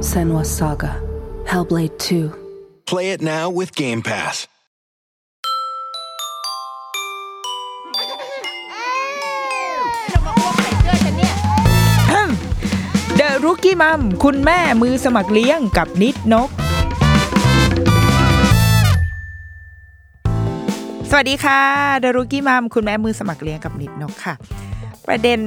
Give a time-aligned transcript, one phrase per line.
[0.00, 0.98] Senwa Saga.
[1.44, 2.32] Hellblade 2.
[2.86, 4.48] Play it now with Game Pass.
[13.16, 16.50] เดอะรุกี้มัมคุณแม่มือสมัครเลี้ยงกับนิดนก
[21.10, 21.60] สวัสดีค่ะ
[21.98, 24.34] เดอะรุกี้มัมคุณแม่มือสมัครเลี้ยงกับนิดนกค่ะ
[25.06, 25.40] ประเด็น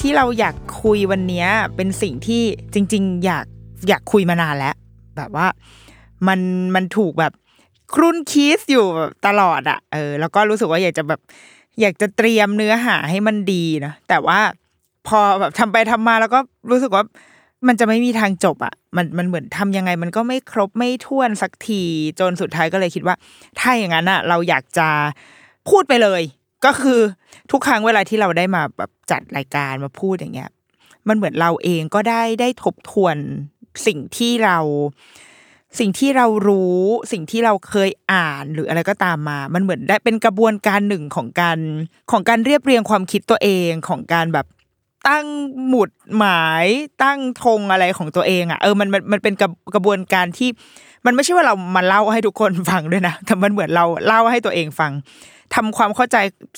[0.00, 2.42] ที่เราอยากคุยวันนี้เป็นสิ่งที่
[2.74, 3.46] จริง ๆ อยาก
[3.88, 4.74] อยากคุยมานานแล้ว
[5.16, 5.46] แบบว่า
[6.28, 6.40] มัน
[6.74, 7.32] มันถูกแบบ
[7.94, 8.86] ครุ่นคิดอยู่
[9.26, 11.20] ตลอดอะเออ แล้วก็รู้สึกว่าอยากจะแบบ
[11.80, 14.40] อยากจะเตรียมเนื้อหาให้มันดีนะแต่ว่า
[15.06, 17.04] พอแบบทำไปทำมาแล้วก็รู้สึกว่า
[17.66, 21.82] มันจะไม่มีทางจบอะมันมันเหมือนทำยังไง มันก็ไม่ครบไม่ท้วนสักที
[22.20, 23.16] จนสุดท้ายก็เลยคิดว่า
[23.58, 24.88] ถ้าอย่างนั้นอะเราอยากจะ
[25.68, 26.22] พูดไปเลย
[26.64, 27.00] ก็คือ
[27.50, 30.50] ทุกครั้งเวลาที่เราได้มาแบบจัดรายการมาพูดอย่างเงี้ย
[31.08, 33.16] มันเหมือนเราเองก็ได้ได้ทบทวน
[33.86, 34.58] สิ่งที่เรา
[35.78, 36.78] สิ่งที่เรารู้
[37.12, 41.58] สิ่งที่เราเคยอ่านหรืออะไรก็ตามมา มันเหมือนได้เป็นกระบวนการหนึ่งของการ
[42.10, 44.46] ของการเรียบเรียงความคิดตัวเองของการแบบ
[45.08, 45.26] ตั้ง
[45.68, 46.66] หมุดหมาย
[47.02, 50.48] ตั้งธงอะไรของตัวเองอะเออมันมันมันเป็นกระกระบวนการที่
[51.06, 54.92] มันไม่ใช่ว่าเรามาเล่าให้ทุกคนฟังด้วยนะแต่มันเหมือนเราเล่าให้ตัวเองฟัง
[55.54, 56.16] ทำความเข้าใจ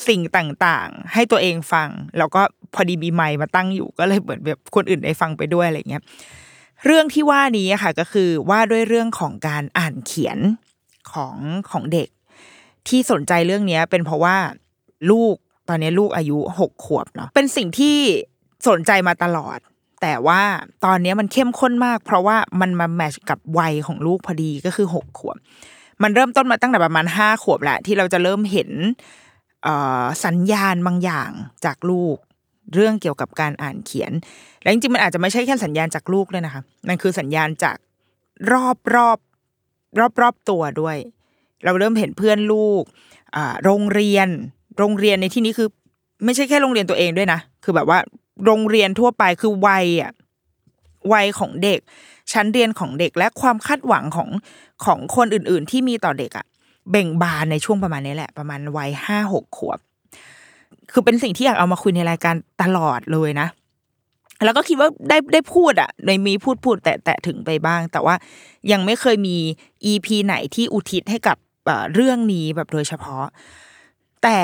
[0.08, 2.42] สิ่งต่างๆ ให้ตัวเองฟัง แล้วก็
[2.74, 6.02] พอดีมีไมค์มาตั้งอยู่ก็เลยเหมือนแบบคนอื่นได้ฟังไปด้วยอะไรเงี้ย
[6.86, 10.38] เรื่องที่ว่านี้ค่ะก็คือว่าด้วยเรื่องของการอ่านเขียน
[11.12, 11.36] ของ
[11.70, 12.08] ของเด็ก
[12.88, 14.36] ที่สนใจเรื่องนี้เป็นเพราะว่า
[15.10, 15.34] ลูก
[15.68, 17.96] ตอนนี้ลูกอายุหกขวบเนาะเป็นสิ่งที่
[18.68, 19.58] สนใจมาตลอด
[20.02, 20.42] แต่ว่า
[20.84, 25.36] ตอนนี้มันเข้มข้นมาก เพราะว่ามันมาแมทช์กับวัยของลูกพอดีก็คือหกขวบ
[26.02, 28.70] มันเริ่มต้นมาตั้งแต่ประมาณห้าขวบแหละที่เราจะเริ่มเห็น
[30.24, 31.30] สัญญาณบางอย่าง
[31.64, 32.16] จากลูก
[32.74, 34.12] เรื่องเกี่ยวกับการอ่านเขียน
[34.62, 37.76] และจริงๆมันอาจจะไม่ใช่แค่สัญญาณจากลูกเลยนะคะ มันคือสัญญาณจาก
[38.52, 39.18] รอบรอบ
[39.98, 40.96] รอบรอบตัวด้วย
[41.64, 42.82] เราเริ่มเห็นเพื่อนลูก
[43.36, 44.28] อ่าโรงเรียน
[44.78, 45.68] โรงเรียนในที่นี้คือ
[46.24, 47.98] ไม่ใช่แค่โรงเรียนตัวเองด้วยนะ คือแบบว่า
[48.44, 50.12] โรงเรียนทั่วไปคือวัยอะ
[51.12, 51.80] วัยของเด็ก
[52.32, 54.28] ชั้นเรียนของเด็กและความคาดหวังของ
[54.84, 56.46] ของคนอื่น ๆ ที่มีต่อเด็กอะ
[56.90, 59.78] เบ่งบานในช่วงประมาณนี้แหละ ประมาณวัยห้าหกขวบ
[60.92, 63.48] คือเป็นสิ่งที่อยากเอามาคุยในรายการตลอดเลยนะ
[64.44, 68.14] แล้วก็คิดว่าได้ได้พูดอะในมีพูดพูดแต่แต่ถึงไปบ้าง แต่ว่า
[68.72, 69.36] ยังไม่เคยมี
[69.84, 71.36] อีพีไหนที่อุทิศให้กับ
[71.94, 73.24] เรื่องนี้แบบโดยเฉพาะ
[74.22, 74.38] แต่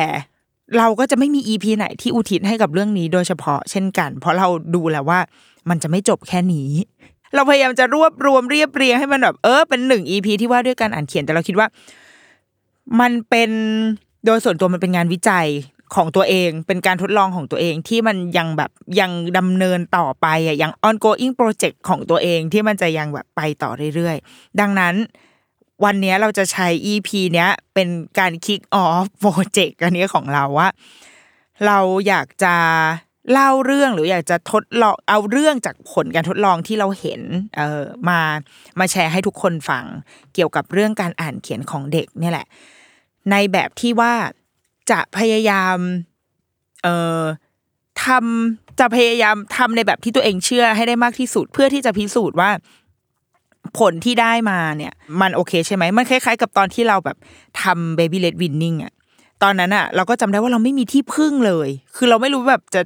[0.77, 5.21] เราก็จะไม่มีอีพีไหนที่อุทิศให้กับเรื่องนี้โดยเฉพาะ เช่นกัน เพราะเราดูแล้วว่า
[5.69, 6.71] มันจะไม่จบแค่นี้
[7.35, 11.67] เราพยายามจะรวบรวมเรียบเรียงให้มันแบบเออเป็นหนึ่งอีพีที่ว่าด้วยการอ่านเขียนแต่เราคิดว่า
[13.01, 13.51] มันเป็น
[14.27, 15.47] โดยส่วนตัวมันเป็นงานวิจัย
[15.95, 18.71] ของตัวเองเป็นการทดลองของตัวเองที่มันยังแบบ
[19.01, 24.95] ยังดำเนินต่อไปอะยัง ongoing project ของตัวเองที่มันจะยังแบบไปต่อเรื่อยๆ ดังนั้น
[25.85, 27.89] วันนี้เราจะใช้ EP เนี้ยเป็น
[28.19, 30.69] การ kick off project อันนี้ของเราว่า
[31.67, 32.55] เราอยากจะ
[33.33, 37.21] เล่าเรื่องหรืออยากจะทดลองเอาเรื่องจากผลการทดลองที่เราเห็น
[37.57, 38.21] เออมา
[38.79, 39.85] มาแชร์ให้ทุกคนฟัง
[40.35, 42.47] เกี่ยวกับเรื่องการอ่านเขียนของเด็กเนี่ยแหละ
[43.31, 44.15] ในแบบที่ว่า
[44.91, 45.77] จะพยายาม
[46.83, 47.23] เอ่อ
[48.05, 52.51] ทำจะพยายามทำในแบบที่ตัวเองเชื่อให้ได้มากที่สุด เพื่อที่จะพิสูจน์ว่า
[53.79, 57.17] ผลที่ได้มาเนี่ย มันโอเคใช่ไหมมันคล้ายๆ กับตอนที่เราแบบ
[57.63, 58.93] ทำ baby led winning อะ
[59.43, 62.81] ตอนนั้นอะเราก็จำได้ว่าเราไม่มีที่พึ่งเลย คือเราไม่รู้แบบจะ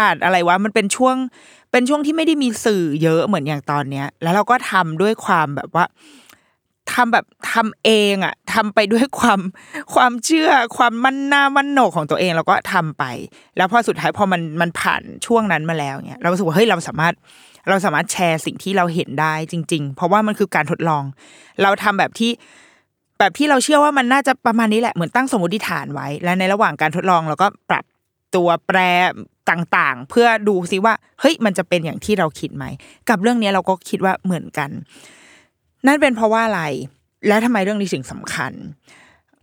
[0.00, 1.16] อ่านอะไรวะมันเป็นช่วง
[1.72, 5.84] เป็นช่วงที่ไม่ได้มีสื่อเยอะเหมือนอย่างตอนเนี้ย แล้วเราก็ทำด้วยความแบบว่า
[6.92, 9.40] ทำแบบทำเองอะทำไปด้วยความ
[9.94, 13.04] ความเชื่อความมั่นหน้ามั่นโหนกของตัวเองแล้วก็ทำไป
[13.56, 17.14] แล้วพอสุดท้ายพอมันมันผ่านช่วงนั้นมาแล้วเนี่ยเรารู้สึกว่าเฮ้ยเราสามารถ
[17.68, 21.04] เราสามารถแชร์สิ่งที่เราเห็นได้จริง ๆ เพราะว่ามันคือการทดลอง
[21.62, 22.32] เราทำแบบที่
[23.18, 27.84] แบบที่เราเชื่อว่ามันน่าจะประมาณนี้แหละเหมือนตั้งสมมติฐานไว้ และในระหว่างการทดลองเราก็ปรับ
[28.34, 28.78] ตัวแปร
[29.50, 32.64] ต่างๆ เพื่อดูซิว่าเฮ้ยมันจะเป็นอย่างที่เราคิดไหม
[33.08, 34.70] กับเรื่องนี้เราก็คิดว่าเหมือนกัน
[35.86, 36.62] นั่นเป็นเพราะว่าอะไร
[37.26, 38.52] และทำไมเรื่องนี้ถึงสำคัญ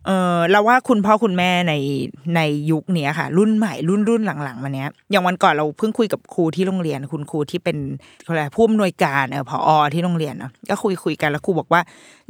[0.06, 1.74] เออเราว่าคุณพ่อคุณแม่ใน
[2.36, 2.40] ใน
[2.70, 7.76] ยุคเนี้ยค่ะ รุ่นใหม่รุ่นรุ่นหลังๆมาเนี้ยอย่างวันก่อนเราเพิ่งคุยกับครูที่โรงเรียน คุณครูที่เป็น
[8.26, 11.80] อะไรผู้อำนวยการเออผออที่โรงเรียนเนาะก็คุยคุยกันแล้วครูบอกว่า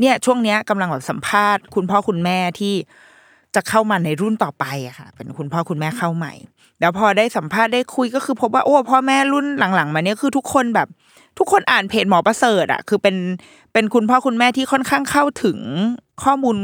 [0.00, 2.74] เนี่ยช่วงเนี้ยกำลังแบบสัมภาษณ์ คุณพ่อคุณแม่ที่
[3.54, 6.32] จะเข้ามาในรุ่นต่อไปอะค่ะ เป็นคุณพ่อคุณแม่เข้าใหม่
[6.80, 10.88] แล้วพอได้สัมภาษณ์ได้คุยก็คือพบว่าโอ้พ่อแม่รุ่นหลังๆ มาเนี้ยคือทุกคนแบบ
[11.38, 13.16] ทุกคนอ่านเพจหมอประเสริฐอะคือเป็น
[13.72, 15.58] เป็นคุณพ่อคุณแม่ที่ค่อนข้างเข้าถึง
[16.22, 16.56] ข้อมูล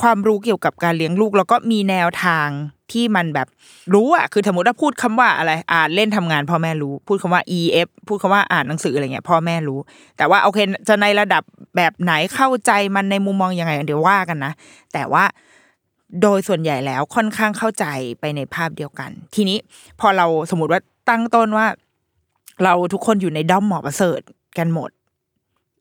[0.00, 2.48] ความรู้เกี่ยวกับการเลี้ยงลูก แล้วก็มีแนวทาง
[2.92, 3.48] ที่มันแบบ
[3.94, 9.78] รู้อะคือสมมติว่าพูดคำว่าอะไร อ่านเล่นทำงานพ่อแม่รู้ พูดคำว่า EF พูดคำว่าอ่านหนังสืออะไรเงี้ยพ่อแม่รู้
[10.16, 10.58] แต่ว่าโอเค
[10.88, 11.42] จะในระดับ
[11.76, 14.52] แบบไหนเข้าใจมันในมุมมองยังไงเดี๋ยวว่ากันนะ
[14.92, 15.24] แต่ว่า
[16.22, 17.86] โดยส่วนใหญ่แล้วค่อนข้างเข้าใจ
[18.20, 19.58] ไปในภาพเดียวกัน ทีนี้
[20.00, 21.66] พอเราสมมติว่าตั้งต้นว่า
[22.64, 24.20] เราทุกคนอยู่ในด้อมหมอประเสริฐ
[24.58, 24.90] กันหมด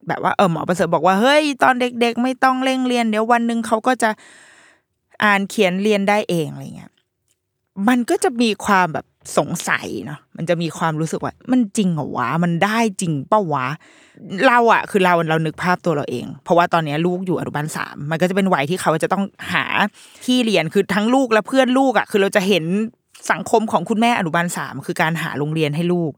[0.07, 4.09] แบบว่าเออหมอประเสริฐบอกว่าเฮ้ยตอนเด็ก ๆ ไม่ต้องเร่งเรียนเดี๋ยววันหนึ่งเขาก็จะ
[5.23, 6.91] อ่านเขียนเรียนได้เองอะไรเงี้ย
[7.87, 9.05] มันก็จะมีความแบบ
[9.37, 13.65] สงสัยเนาะมันจะมีความรู้สึกว่า มันจริงเหรอวะมันได้จริงเป้าวะ
[14.47, 19.23] เราอะคือเราเรานึกภาพตัวเราเอง เพราะว่าตอนนี้ลูกอยู่อนุบาลสามมันก็จะเป็นวัยที่เขาจะต้อง
[19.53, 19.65] หา
[20.25, 22.63] ที่เรียนคือทั้งลูกและเพื่อนลูกอะคือเราจะเห็น
[23.31, 26.11] สังคมของคุณแม่อนุบาลสามคือการหาโรงเรียนให้ลูก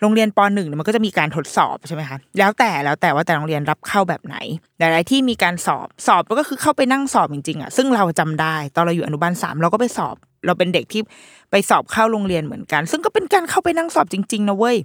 [0.00, 4.36] โรงเรียนปหนึ่งมันก็จะมีการทดสอบใช่ไหมคะแล้วแต่แล้วแต่ว่าแต่โรงเรียนรับเข้าแบบไหน
[4.78, 10.16] แต่อะไรที่มีการสอบสอบก็คือเข้าไปนั่งสอบจริงๆอะซึ่งเราจำได้ตอนเราอยู่อนุบาลสามเราก็ไปสอบ
[10.46, 11.02] เราเป็นเด็กที่
[11.50, 14.76] ไปสอบเข้าโรงเรียนเหมือนกัน ซึ่งก็เป็นการเข้าไปนั่งสอบจริงๆนะเว้ย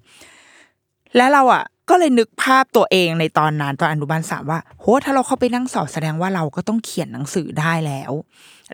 [1.16, 8.12] และเราอะก็เลยนึกภาพตัวเองในตอนนั้นตอนอนุบาลสามว่าโหถ้าเราเข้าไปนั่งสอบแสดงว่าเราก็ต้องเขียนหนังสือได้แล้ว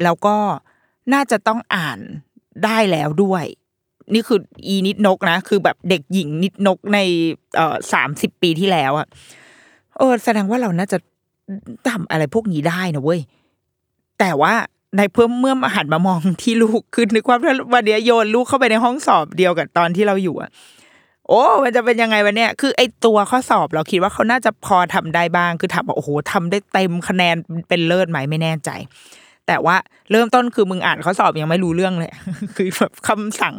[0.03, 0.35] แล้วก็
[1.13, 1.99] น่าจะต้องอ่าน
[2.65, 3.45] ได้แล้วด้วย
[4.13, 6.99] นี่คืออีนิดนกนะ คือแบบเด็กหญิงนิดนกใน
[7.55, 9.07] เอ่อสามสิบปีที่แล้วอะ
[9.97, 10.97] เออแสดงว่าเราน่าจะ
[11.89, 13.21] ทำอะไรพวกนี้ได้นะเว้ย
[14.19, 14.53] แต่ว่า
[14.97, 17.37] ในเพิ่มเมื่อมาหันมามองที่ลูกคือนึกว่า
[17.73, 20.49] วันเนี้ยโยนลูกเข้าไปในห้องสอบเดียวกับตอนที่เราอยู่อะ
[21.27, 27.35] โอ้มันจะเป็นยังไงวะเนี่ยคือไอตัวข้อสอบเราคิดว่าเขาน่าจะพอทำได้บ้าง คือถามว่าโอ้โหทำได้เต็มคะแนน
[27.69, 28.69] เป็นเลิศไหมไม่แน่ใจ
[29.49, 29.77] แต่ว่า
[30.11, 32.11] เริ่มต้นคือมึงอ่านข้อสอบยังไม่รู้เรื่องเลย
[32.55, 33.55] คือแบบคำสั่ง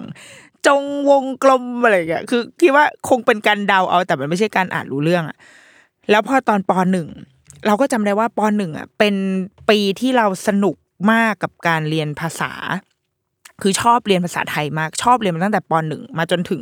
[0.67, 5.37] จงวงกลมอะไรอย่างเงี้ยคือคิดว่าคงเป็นการเดาเอา แต่มันไม่ใช่การอ่านรู้เรื่องอะ
[6.11, 7.09] แล้วพอตอนปหนึ่ง
[7.67, 9.15] เราก็จำได้ว่าปหนึ่งอะเป็น
[9.71, 10.77] ปีที่เราสนุก
[11.13, 12.53] มากกับการเรียนภาษา
[13.63, 16.61] คือชอบเรียนภาษาไทยมากชอบเรียนมาตั้งแต่ปหนึ่งมาจนถึง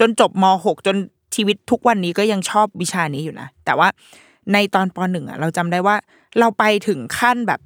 [0.00, 0.96] จนจบมหกจน
[1.34, 3.88] ชีวิตทุกวันนี้ก็ยังชอบวิชานี้อยู่นะแต่ว่า
[4.52, 5.96] ในตอนปหนึ่งอะเราจำได้ว่า
[6.38, 7.60] เราไปถึงขั้นแบบ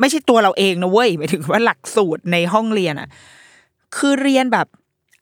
[0.00, 3.08] ไม่ใช่ตัวเราเองนะเว้ยหมายถึงว่าหลักสูตรในห้องเรียนอะ
[3.96, 4.66] คือเรียนแบบ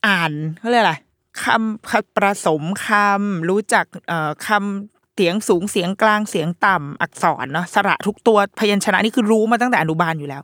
[0.06, 0.94] อ่านเขาเรียกอะไร
[1.42, 10.42] คำคำประสมคำรู้จักเอ่อคำเสียงสูงเสียงกลางเสียงต่ำอักษรเนาะสระทุกตัวพยัญชนะนี่คือรู้มาตั้งแต่อนุบาลอยู่แล้ว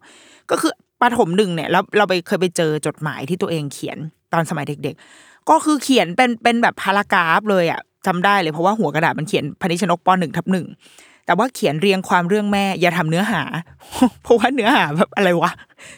[0.50, 3.98] ก็คือประถมหนึ่งเนี่ยแล้วเราไปเคยไปเจอจดหมายที่ตัวเองเขียน
[4.32, 10.66] ตอนสมัยเด็ก ๆ ก็คือเขียนเป็นเป็นแบบพารากราฟเลยอะจำได้เลยเพราะว่าหัวกระดาษมันเขียนพนิชนกปหนึ่งทับหนึ่ง
[11.28, 13.42] แต่ว่าเขียนเรียงความเรื่องแม่ อย่าทำเนื้อหา
[14.22, 15.52] เพราะว่าเนื้อหาแบบอะไรวะ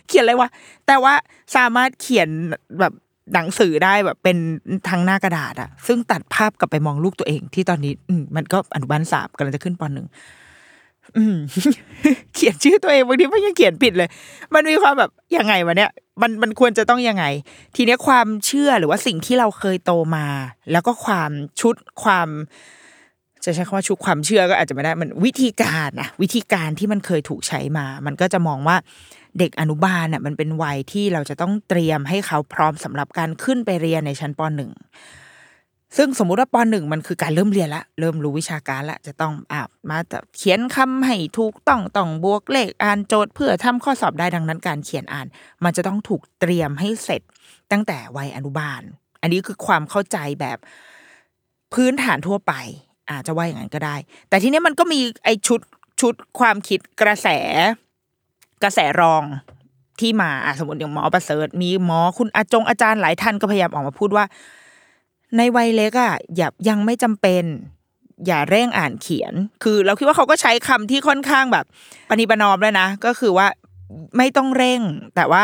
[0.08, 0.48] เขียนอะไรวะ
[0.86, 1.14] แต่ว่า
[1.56, 2.28] สามารถเขียน
[2.80, 2.92] แบบ
[3.34, 4.36] หนังสือได้แบบเป็น
[4.88, 10.06] ทางหน้ากระดาษอะซึ่งตัดภาพกลับไปมองลูกตัวเอง ที่ตอนนี้ อืมันก็อนุบาลสามกำลังจะขึ้นปหนึ่ง
[12.34, 14.08] เขียนชื่อตัวเองบางทีมันยังเขียนผิดเลย
[14.54, 15.90] มันมีความแบบยังไงวะเนี่ย
[16.22, 17.24] มันมันควรจะต้องยังไง
[17.76, 20.26] ทีเนี้ยความเชื่อหรือว่าสิ่งที่เราเคยโตมา
[20.72, 21.30] แล้วก็ความ
[21.60, 22.28] ชุดความ
[23.44, 28.76] จะใช้คำว่าชุดความเชื่อก็อาจจะไม่ได้มันวิธีการนะวิธีการที่มันเคยถูกใช้มา มันก็จะมองว่า
[29.38, 34.70] เด็กอนุบาลน่ะมันเป็นวัยที่เราจะต้องเตรียมให้เขาพร้อมสำหรับการขึ้นไปเรียนในชั้นปหนึ่ง
[35.96, 39.98] ซึ่งสมมุติว่าปหนึ่งมันคือการเริ่มเรียนละ เริ่มรู้วิชาการละ จะต้องอ่ามา
[40.36, 45.26] เขียนคำให้ถูกต้องต้องบวกเลขอ่านโจทย์เพื่อทำข้อสอบได้ดังนั้นการเขียนอ่าน
[45.64, 47.22] มันจะต้องถูกเตรียมให้เสร็จ
[47.72, 48.82] ตั้งแต่วัยอนุบาล
[49.22, 50.58] อันนี้คือความเข้าใจแบบ
[51.74, 52.52] พื้นฐานทั่วไป
[53.10, 53.96] อาจจะว่าอย่างนั้นก็ได้
[54.28, 55.60] แต่ทีนี้มันก็มีไอชุด
[56.00, 57.28] ชุดความคิดกระแส
[58.62, 59.22] กระแสรอง
[60.00, 64.24] ที่มาสมมติอย่างหมอประเสริฐ มีหมอคุณอาจงอาจารย์หลายท่านก็พยายามออกมาพูดว่า
[65.36, 67.44] ในวัยเล็กอะอย่ายังไม่จำเป็น
[68.26, 71.64] อย่าเร่งอ่านเขียน คือเราคิดว่าเขาก็ใช้คำที่ค่อนข้างแบบ
[72.08, 73.46] ปณิปนอมแล้วนะก็คือว่า
[74.16, 74.80] ไม่ต้องเร่ง
[75.16, 75.42] แต่ว่า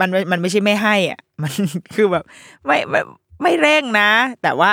[0.00, 1.52] มันม่มันไม่ใช่ไม่ให้อะมัน
[1.94, 2.24] คือแบบ
[2.66, 3.00] ไม่ไม่
[3.42, 4.10] ไม่เร่งนะ
[4.42, 4.70] แต่ว่า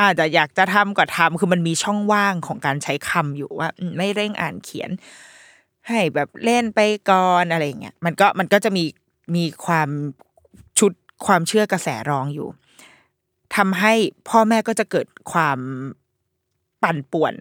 [0.00, 4.90] อาจจะอยากจะทำก็ทำคือมันมีช่องว่างของการใช้คำอยู่ว่า ไม่เร่งอ่านเขียน
[5.88, 6.80] ให้แบบเล่นไป
[7.10, 8.84] ก่อนอะไรเงี้ยมันก็มันก็จะมี
[9.34, 9.88] มีความ
[10.78, 10.92] ชุด
[11.26, 12.48] ความเชื่อกระแสรองอยู่
[13.56, 13.94] ทำให้
[14.28, 15.58] พ่อแม่ก็จะเกิดความ
[16.82, 17.34] ปั่นป่วน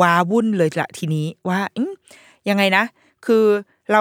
[0.00, 1.78] ว้าวุ่นเลยละทีนี้ว่าอ
[2.48, 2.84] ยังไงนะ
[3.26, 3.44] คือ
[3.92, 4.00] เรา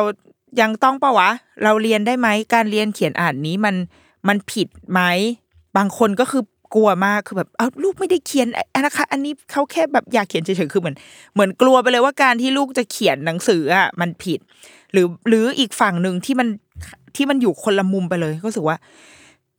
[0.62, 1.30] ยังต้องปะวะ
[1.64, 3.76] เราเรียนได้ไหมการเรียนเขียนอ่านนี้มัน
[4.28, 5.02] มันผิดไหม
[5.78, 6.44] บางคนก็คือ
[6.74, 10.96] กลัวมากคือแบบเอ้าลูกไม่ได้เขียนอะนะคะ อันนี้เขาแค่แบบอยากเขียนเฉยๆคือเหมือน
[11.34, 14.40] เหมือนกลัวไปเลยว่าการที่ลูกจะเขียนหนังสืออะมันผิด
[14.94, 16.48] หรือหรืออีกฝั่งหนึ่งที่มัน
[17.16, 18.78] ที่มันอยู่คนละมุมไปเลยก็รู้สึกว่า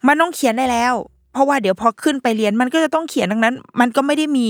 [0.06, 0.94] มันต้องเขียนได้แล้ว
[1.32, 4.48] เพราะว่าเดี๋ยวพอขึ้นไปเรียนมันก็จะต้องเขียนดังนั้น มันก็ไม่ได้มี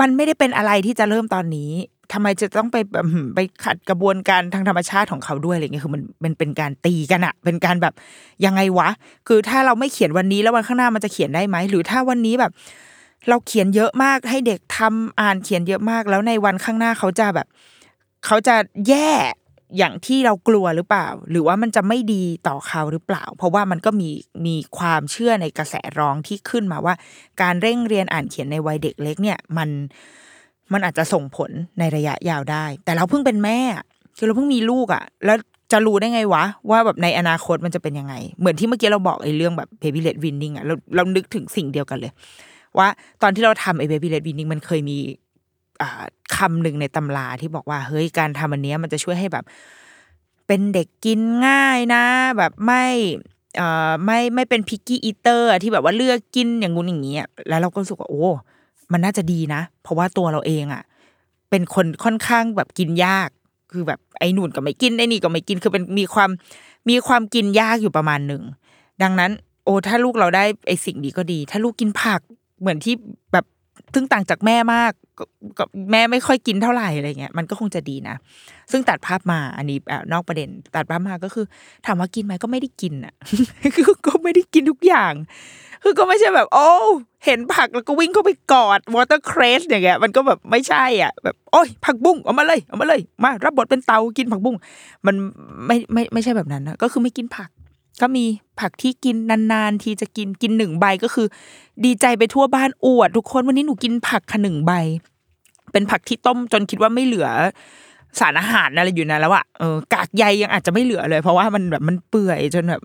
[0.00, 1.70] มันไม่ได้เป็นอะไรที่จะเริ่มตอนนี้
[2.12, 7.94] ทำไมจะต้องไปแบบไปขัดกระบวนการทางธรรมชาติของเขาด้วยอะไรเงี้ยคือมันมันเป็นการตีกันอะเป็นการแบบ
[8.44, 8.88] ยังไงวะ
[9.28, 12.52] คือถ้าเราไม่เขียนวันนี้แล้ววันข้างหน้ามันจะเขียนได้ไหมหรือถ้าวันนี้แบบ
[13.28, 17.46] เราเขียนเยอะมากให้เด็กทำอ่านเขียนเยอะมาก แล้วในวันข้างหน้าเขาจะแบบ
[18.26, 18.54] เขาจะ
[18.88, 19.10] แย่
[19.78, 24.10] อย่างที่เรากลัวหรือเปล่า หรือว่ามันจะไม่ดีต่อเขาหรือเปล่า เพราะว่ามันก็มี
[24.46, 26.94] มีความเชื่อในกระแสร้องที่ขึ้นมาว่า
[27.42, 29.68] การเร่งเรียนอ่านเขียนในวัยเด็กเล็กเนี่ย มัน
[30.74, 33.58] มันอาจจะส่งผลในระยะยาวได้ แต่เราเพิ่งเป็นแม่
[34.16, 35.36] คือเราเพิ่งมีลูกอะ่ะ แล้ว
[35.72, 42.12] จะรู้ได้ไงวะ ว่าแบบในอนาคตมันจะเป็นยังไง เหมือนที่เมื่อกี้เราบอกไอ้เรื่องแบบ baby led winning อะ่ะเราเรานึกถึงสิ่งเดียวกันเลย
[42.78, 42.88] ว่า
[43.22, 44.98] ตอนที่เราทำไอ้ baby led winning มันเคยมี
[46.36, 49.44] คำหนึ่งในตำราที่บอกว่าเฮ้ยการทำอันเนี้ยมันจะช่วยให้แบบ
[50.46, 52.04] เป็นเด็กกินง่ายนะ
[52.38, 52.84] แบบไม่
[53.56, 57.16] เอ่อไม่ไม่เป็นพิกกี้อีเตอร์ที่แบบว่าเลือกกินอย่างงู้นอย่างนี้
[57.48, 58.26] แล้วเราก็รู้สึกว่าโอ้
[58.92, 60.82] มันน่าจะดีนะ เพราะว่าตัวเราเองอะ
[61.50, 63.28] เป็นคนค่อนข้างแบบกินยาก
[63.72, 66.30] คือแบบไอ้หนู่นก็ไม่กินไอ้นี่ก็ไม่กินคือเป็นมีความ
[66.88, 68.42] มีความกินยากอยู่ประมาณหนึ่ง
[69.02, 69.30] ดังนั้น
[69.64, 72.20] โอ้ถ้าลูกเราได้ไอ้สิ่งนี้ก็ดี ถ้าลูกกินผัก
[72.60, 72.94] เหมือนที่
[73.32, 73.44] แบบ
[73.94, 75.24] ซึ่งต่างจากแม่มากก็
[75.58, 78.16] ก็แม่ไม่ค่อยกินเท่าไหร่อะไรเงี้ยมันก็คงจะดีนะ
[78.70, 81.44] ซึ่งตัดภาพมาอันนี้อนอกประเด็น ตัดภาพมาก็คือ
[81.86, 83.14] ถามว่ากินไหมก็ไม่ได้กินอะ
[84.06, 85.12] ก็ไม่ได้กินทุกอย่าง
[85.82, 86.68] คือก็ไม่ใช่แบบ โอ้
[87.24, 94.56] เห็นผักแล้วก็วิ่งเข้าไปกอดวอเตอร์เครสอย่างเงี้ยมันก็แบบไม่ใช่อะ แบบโอ้ยผักบุ้งเอามาเลยเอามาเลย มา รับบทเป็นเตากินผักบุ้ง
[95.06, 95.14] มัน
[95.66, 97.50] ไม่ไม่ไม่ใช่แบบนั้นนะก็คือไม่กินผัก
[98.00, 98.24] ก็มี
[98.60, 99.16] ผักที่กิน
[99.52, 101.26] นานๆทีจะกินกินหนึ่งใบก็คือ
[101.84, 104.72] ดีใจไปทั่วบ้านอวด ทุกคนวันนี้หนูกินผักค่ะหนึ่งใบ
[105.72, 107.28] เป็นผักที่ต้มจนคิดว่าไม่เหลือ
[108.20, 112.82] สารอาหารอะไรอยู่นะแล้วอะเออกากใยยังอาจจะไม่เหลือเลย เพราะว่ามันแบบมันเปื่อยจนแบบ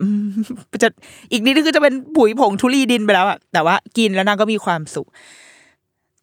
[0.84, 0.90] จะ
[1.32, 5.08] อีกนิดนึงคือจะเป็นปุ๋ยผงทุลีดินไปแล้วอะแต่ว่ากินแล้วนางก็มีความสุข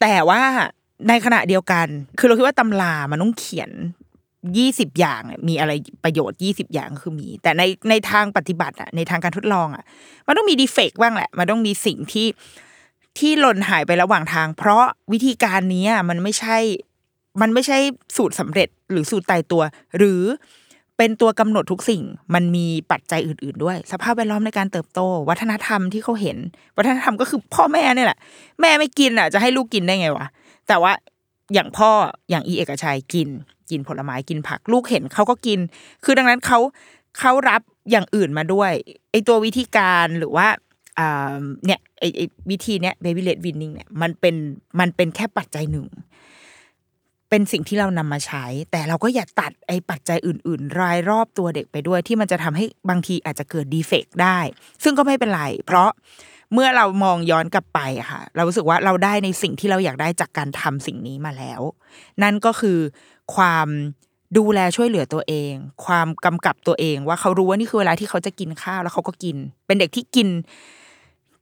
[0.01, 0.41] แต่ว่า
[1.09, 1.87] ในขณะเดียวกัน
[2.19, 3.71] คือเราคิดว่าตำรามันต้องเขียน
[4.59, 5.73] ยี่สิบอย่างมีอะไร
[6.05, 9.85] ประโยชน์ยี่สิบอย่างคือมี แต่ในในทางปฏิบัติอะในทางการทดลองอะ
[10.27, 12.27] มันต้องมีดีเฟกต์บ้างแหละ มันต้องมีสิ่งที่
[13.19, 16.59] ที่หล่นหายไประหว่างทาง เพราะวิธีการนี้มันไม่ใช่
[17.41, 17.79] มันไม่ใช่
[18.17, 19.63] สูตรสำเร็จหรือสูตรตายตัว
[19.99, 20.23] หรือ
[20.99, 22.03] เป็นตัวกำหนดทุกสิ่ง
[22.35, 26.37] มันมีปัจจัยอื่น ๆ ด้วย สภาพแวดล้อมในการเติบโต วัฒนธรรมที่เขาเห็น
[26.77, 28.19] วัฒนธรรมก็คือพ่อแม่เนี่ยแหละ
[28.61, 30.27] แม่ไม่กินอะ จะให้ลูกกินได้ไงวะ
[30.69, 30.93] แต่ว่า
[31.55, 31.91] อย่างพ่อ
[32.31, 33.29] อย่างอีเอกชัยกิน
[33.71, 35.59] กินผลไม้กินผัก ลูกเห็นเขาก็กิน
[36.05, 36.59] คือดังนั้นเขา
[37.19, 38.73] เขารับอย่างอื่นมาด้วย
[39.11, 40.47] ไอตัววิธีการหรือว่า
[41.67, 44.35] เนี่ยไอไอวิธีเนี้ย baby led winning เนี่ยมันเป็น
[44.81, 45.87] มันเป็นแค่ปัจจัยหนึ่ง
[47.31, 54.39] เป็นสิ่งที่เรานำมาใช้ แต่เราก็อย่าตัดไอ้ปัจจัยอื่น ๆ รายรอบตัวเด็กไปด้วยที่มันจะทำให้บางทีอาจจะเกิดดีเฟกต์ได้
[54.83, 55.91] ซึ่งก็ไม่เป็นไร เพราะ
[56.53, 61.61] เมื่อเรามองย้อนกลับไปอะค่ะ เรารู้สึกว่าเราได้ในสิ่งที่เราอยากได้จากการทำสิ่งนี้มาแล้ว
[62.23, 62.79] นั่นก็คือ
[63.35, 63.69] ความ
[64.37, 65.53] ดูแลช่วยเหลือตัวเอง
[65.85, 70.29] ความกำกับตัวเองว่าเขารู้ว่านี่คือเวลาที่เขาจะกินข้าวแล้วเขาก็กิน เป็นเด็กที่กิน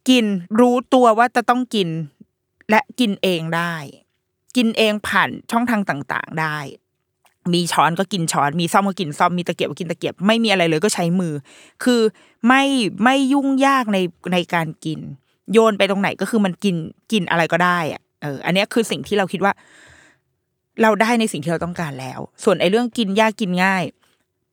[0.08, 0.24] กิน
[0.60, 1.88] รู้ตัวว่าจะต้องกิน
[2.70, 3.74] และกินเองได้
[4.56, 6.58] กินเองผ่านช่องทางต่างๆ ได้
[7.54, 11.32] มีช้อนก็กินช้อน มีซ่อมก็กินซ่อมมีตะเกียบก็กินตะเกียบ ไม่มีอะไรเลยก็ใช้มือ
[11.84, 12.00] คือ
[12.46, 12.62] ไม่
[13.04, 13.98] ไม่ยุ่งยากใน
[14.32, 14.98] ในการกิน
[15.52, 16.76] โยนไปตรงไหนก็คือมันกิน
[17.12, 19.52] กินอะไรก็ได้อะเออ อันนี้คือสิ่งที่เราคิดว่า
[20.82, 23.84] เราได้ในสิ่งที่เราต้องการแล้ว ส่วนไอ้เรื่องกินยากกินง่าย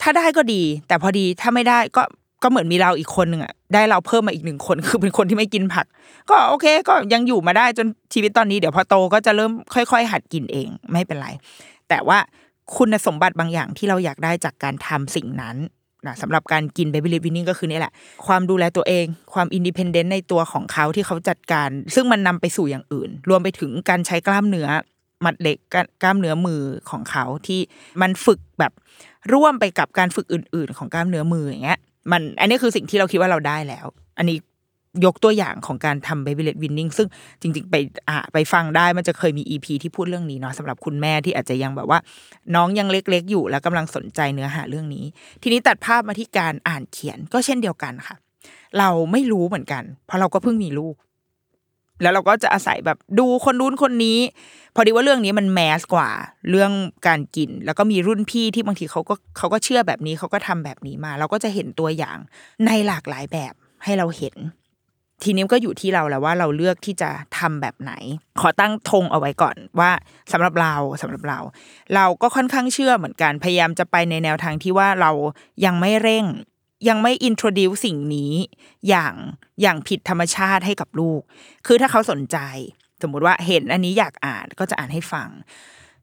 [0.02, 2.04] ถ้าได้ก็ดี แต่พอดีถ้าไม่ได้ก็
[2.44, 5.86] ก็เหมือนมีเราอีกคนหนึ่งอะได้เราเพิ่มมาอีกหนึ่งคน คือเป็นคนที่ไม่กินผัก
[6.30, 11.28] ก็โอเค ก็ยังอยู่มาได้จนชีวิตตอนนี้เดี๋ยวพอโตก็จะเริ่มค่อย ๆ หัดกินเองไม่เป็นไร
[11.90, 12.18] แต่ว่า
[12.76, 15.58] คุณสมบัติบางอย่างที่เราอยากได้จากการทำสิ่งนั้น
[16.08, 17.94] นะสำหรับการกิน baby led weaning ก็คือนี่แหละ
[18.28, 24.68] ความดูแลตัวเอง ความ independent ในตัวของเขาที่เขาจัดการ ซึ่งมันนำไปสู่อย่างอื่น รวมไปถึงการใช้กล้ามเนื้อ
[25.26, 25.58] มัดเหล็ก
[26.04, 27.60] กล้ามเนื้อมือของเขาที่
[28.02, 28.72] มันฝึกแบบ
[29.34, 31.80] ร่วมไปกับการฝึกอื่น ๆ ของกล้ามเนื้อมืออย่างเงี้ย
[32.12, 33.86] มันอันนี้คือสิ่งที่เราคิดว่าเราได้แล้ว
[34.18, 34.38] อันนี้
[35.06, 37.08] ยกตัวอย่างของการทำ baby led winning ซึ่ง
[37.42, 37.76] จริงๆ ไป
[38.10, 42.00] อ่าไปฟังได้มันจะเคยมี EP ที่พูดเรื่องนี้เนาะสำหรับคุณแม่ที่อาจจะยังแบบว่า
[42.56, 45.06] น้องยังเล็กๆ อยู่แล้วกำลังสนใจเนื้อหาเรื่องนี้
[45.42, 48.16] ทีนี้ตัดภาพมาที่การอ่านเขียนก็เช่นเดียวกันค่ะ
[48.80, 50.96] เราไม่รู้เหมือนกัน เพราะเราก็เพิ่งมีลูก
[52.02, 54.20] แล้วเราก็จะอาศัยแบบดูคนนู้นคนนี้
[54.76, 56.10] พอดีว่าเรื่องนี้มันแมสกว่า
[56.50, 56.72] เรื่อง
[57.08, 62.18] การกิน แล้วก็มีรุ่นพี่ที่บางทีเขาก็เขาก็เชื่อแบบนี้เขาก็ทำแบบนี้มา เราก็จะเห็นตัวอย่าง
[62.66, 63.54] ในหลากหลายแบบ
[63.84, 64.36] ให้เราเห็น
[65.24, 67.94] ทีนี้ก็อยู่ที่เราแล้วว่าเราเลือกที่จะทำแบบไหน
[68.40, 69.92] ขอตั้งธงเอาไว้ก่อนว่า
[70.32, 71.40] สำหรับเราสำหรับเรา
[71.96, 75.12] เราก็ค่อนข้างเชื่อเหมือนกันพยายามจะไปในแนวทางที่ว่าเรา
[75.66, 76.26] ยังไม่เร่ง
[76.88, 78.34] ยังไม่ introduce สิ่งนี้
[78.90, 79.14] อย่าง
[79.62, 81.22] อย่างผิดธรรมชาติให้กับลูก
[81.66, 82.38] คือถ้าเขาสนใจ
[83.02, 85.30] สมมุติว่าเห็นอันนี้อยากอ่านก็จะอ่านให้ฟัง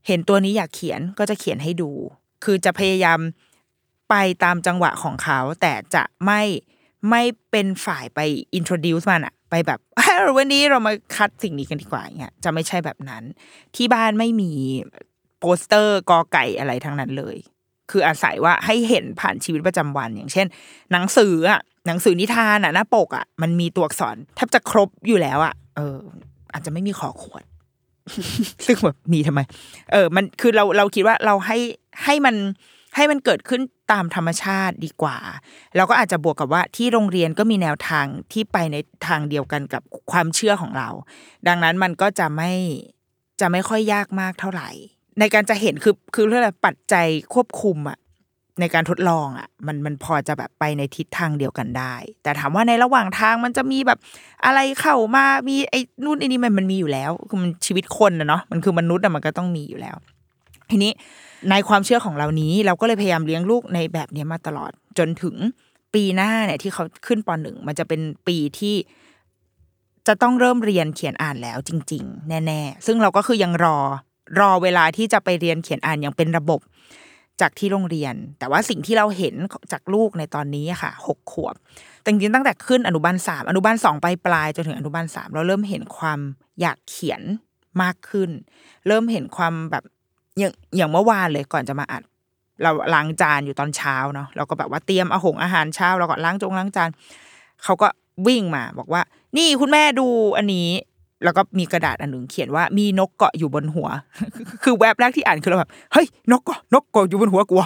[0.06, 1.90] เห็นตัวนี้อยากเขียนก็จะเขียนให้ดู
[2.44, 3.20] คือจะพยายาม
[4.10, 4.14] ไป
[4.44, 6.42] ตามจังหวะของเขา แต่จะไม่
[7.10, 8.20] ไม่เป็นฝ่ายไป
[8.58, 9.80] introduce มันอะไปแบบ
[10.36, 13.22] วันนี้เรามาคัดสิ่งนี้กันดีกว่าอย่างเงี้ยจะไม่ใช่แบบนั้น
[13.76, 14.52] ที่บ้านไม่มี
[15.38, 17.36] โปสเตอร์กอไก่อะไรทั้งนั้นเลย
[17.90, 20.46] คืออาศัยว่าให้เห็นผ่านชีวิตประจำวัน อย่างเช่น
[20.92, 25.98] หนังสืออะหนังสือนิทานอะหน้าปกอะมันมีตัวอักษรแทบจะครบอยู่แล้วอะเออ
[26.52, 27.44] อาจจะไม่มีขอขวด
[28.66, 29.40] ซึ่งแบบมีทำไม
[29.92, 31.58] เออ มันคือเราเราคิดว่าเราให้
[32.04, 32.36] ให้มัน
[32.96, 33.62] ให้มันเกิดขึ้น
[33.92, 35.18] ตามธรรมชาติดีกว่า
[35.76, 38.76] แล้วก็อาจจะบวกกับว่าที่โรงเรียนก็มีแนวทางที่ไปใน
[39.06, 40.88] ทางเดียวกันกับความเชื่อของเรา
[41.48, 42.52] ดังนั้นมันก็จะไม่
[43.40, 44.70] จะไม่ค่อยยากมากเท่าไหร่
[45.20, 47.98] ในการจะเห็นคือคือเรื่องอะไรปัจจัยควบคุมอะ
[48.60, 53.98] ในการทดลองอะมันมันพอจะแบบไปในทิศทางเดียวกันได้ แต่ถามว่าในระหว่างทางมันจะมีแบบ
[54.44, 59.96] อะไรเข้ามามีไอ้นู่นไอ้นี่มันมันมีอยู่แล้วคือมันชีวิตคนนะเนาะมันคือมนุษย์อะมันก็ต้องมีอยู่แล้ว
[60.70, 60.92] ทีนี้
[61.50, 65.36] ในความเชื่อของเรานี้ เราก็เลยพยายามเลี้ยงลูกในแบบนี้มาตลอดจนถึง
[65.94, 68.76] ปีหน้าเนี่ยที่เขาขึ้นปหนึ่งมันจะเป็นปีที่
[70.06, 73.78] จะต้องเริ่มเรียนเขียนอ่านแล้วจริง ๆ แน่ ๆ ซึ่งเราก็คือยังรอ
[74.40, 76.60] รอเวลาที่จะไปเรียนเขียนอ่านอย่างเป็นระบบ
[77.40, 79.34] จากที่โรงเรียน แต่ว่าสิ่งที่เราเห็น
[79.72, 81.54] จากลูกในตอนนี้ค่ะหกขวบ
[82.00, 86.18] แต่จริงตั้งแต่ขึ้นอนุบาลสามอนุบาลสองไปปลายจนถึงอนุบาลสามเราเริ่มเห็นความ
[86.60, 87.22] อยากเขียน
[87.82, 88.30] มากขึ้น
[88.86, 89.84] เริ่มเห็นความแบบ
[90.38, 92.02] อย่างอย่างเมื่อวานเลยก่อนจะมาอัด
[92.62, 96.90] เราล้างจานอยู่ตอนเช้าเนาะเราก็แบบว่าเตรียมอาหงอาหารเช้าเราก็ล้างจงล้างจาน
[97.64, 97.88] เขาก็
[98.26, 99.02] วิ่งมาบอกว่า
[99.36, 100.06] นี่คุณแม่ดู
[100.38, 100.68] อันนี้
[101.24, 103.88] แล้วก็มีกระดาษอันหนึ่งเขียนว่ามีนกเกาะอยู่บนหัว
[104.62, 107.62] คือแวบแรกที่อ่านคือเราแบบเฮ้ยนกเกาะนกเกาะอยู่บนหัวกูว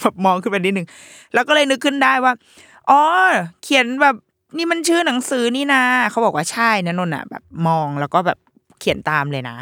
[0.00, 0.86] แบบมองขึ้นไปนิดนึง
[1.34, 2.32] แล้วก็เลยนึกขึ้นได้ว่า
[2.90, 3.00] อ๋อ
[3.62, 4.14] เขียนแบบ
[4.56, 8.38] นี่มันชื่อหนังสือนี่นาเขาบอกว่าใช่นะนนท์อะ แบบมองแล้วก็แบบ
[8.80, 9.56] เขียนตามเลยนะ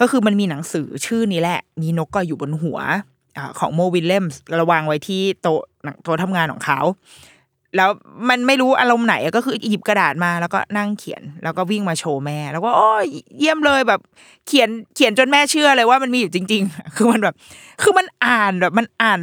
[0.00, 2.78] ก็คือมันมีหนังสือชื่อนี้แหละ มีนกเก็อยู่บนหัว
[3.58, 5.62] ของโมวิลเลมส์ระวางไว้ที่โต๊ะ
[6.02, 6.80] โต๊ะทำงานของเขา
[7.76, 7.90] แล้ว
[8.28, 13.06] มันไม่รู้อารมณ์ไหนก็คือหยิบกระดาษมาแล้วก็นั่งเขียน แล้วก็วิ่งมาโชว์แม่ แล้วก็โอ้ย
[13.38, 14.00] เยี่ยมเลยแบบ
[14.46, 17.34] เขียนเขียนจนแม่เชื่อเลยว่ามันมีอยู่จริง ๆ คือมันแบบ
[17.82, 19.20] คือมันอ่านแบบมันอ่าน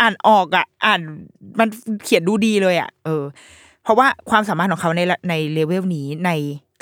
[0.00, 1.00] อ่านออกอะ อ่าน
[1.60, 1.68] มัน
[2.04, 3.24] เขียนดูดีเลยอะ เออ
[3.82, 6.30] เพราะว่าความสามารถของเขาในในเลเวลนี้ใน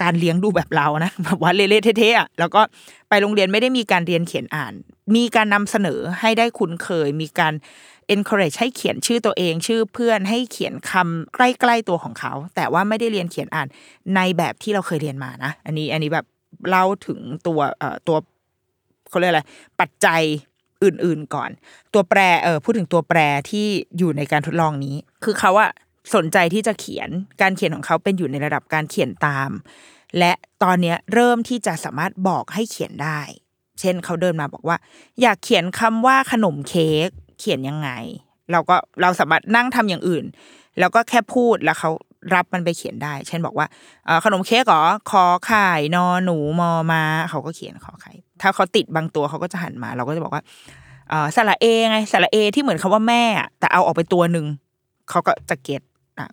[0.03, 2.61] การเลี้ยงดูแบบเรานะแบบว่าเละเทะอะแล้วก็
[3.09, 4.73] ไปโรงเรียนไม่ได้มีการเรียนเขียนอ่าน
[5.17, 7.55] มีการนำเสนอให้ได้คุ้นเคย มีการ
[8.15, 13.69] encourage ให้เขียนชื่อตัวเองชื่อเพื่อนให้เขียนคำใกล้ๆตัวของเขา แต่ว่าไม่ได้เรียนเขียนอ่าน
[14.17, 16.27] ในแบบที่เราเคยเรียนมานะ อันนี้อันนี้แบบ
[16.69, 18.17] เล่าถึงตัวเอ่อตัว
[19.09, 19.43] เขาเรียกอะไร
[19.81, 20.23] ปัจจัย
[20.85, 21.51] อื่นๆก่อน
[21.95, 23.19] ตัวแปรเออพูดถึงตัวแปร
[23.51, 23.67] ที่
[23.99, 25.71] อยู่ในการทดลองนี้ คือเขาอะ
[26.15, 27.09] สนใจที่จะเขียน
[27.41, 29.51] การเขียนของเขาเป็นอยู่ในระดับการเขียนตาม
[30.19, 33.21] และตอนเนี้ยเริ่มที่จะสามารถบอกให้เขียนได้
[33.81, 34.77] เช่นเขาเดินมาบอกว่า
[35.21, 37.91] อยากเขียนคำว่าขนมเค้ก เขียนยังไง
[38.53, 40.25] เราก็เราสามารถนั่งทำอย่างอื่น
[40.79, 41.91] แล้วก็แค่พูดแล้วเขา
[42.35, 43.67] รับมันไปเขียนได้ เช่นบอกว่า
[44.25, 50.43] ขนมเค้กหรอขอไข่นอหนูมอมาเขาก็เขียนขอไข่ถ้าเขาติดบางตัวเขาก็จะหันมา เราก็จะบอกว่า
[51.37, 53.25] สระเอไงสระเอที่เหมือนคำว่าแม่
[53.59, 54.47] แต่เอาออกไปตัวหนึ่ง
[55.11, 55.83] เขาก็จะเก็ต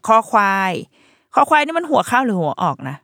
[0.08, 0.74] ข้อควาย
[1.36, 2.98] ข้อควายนี่มันหัวเข้าหรือหัวออกนะ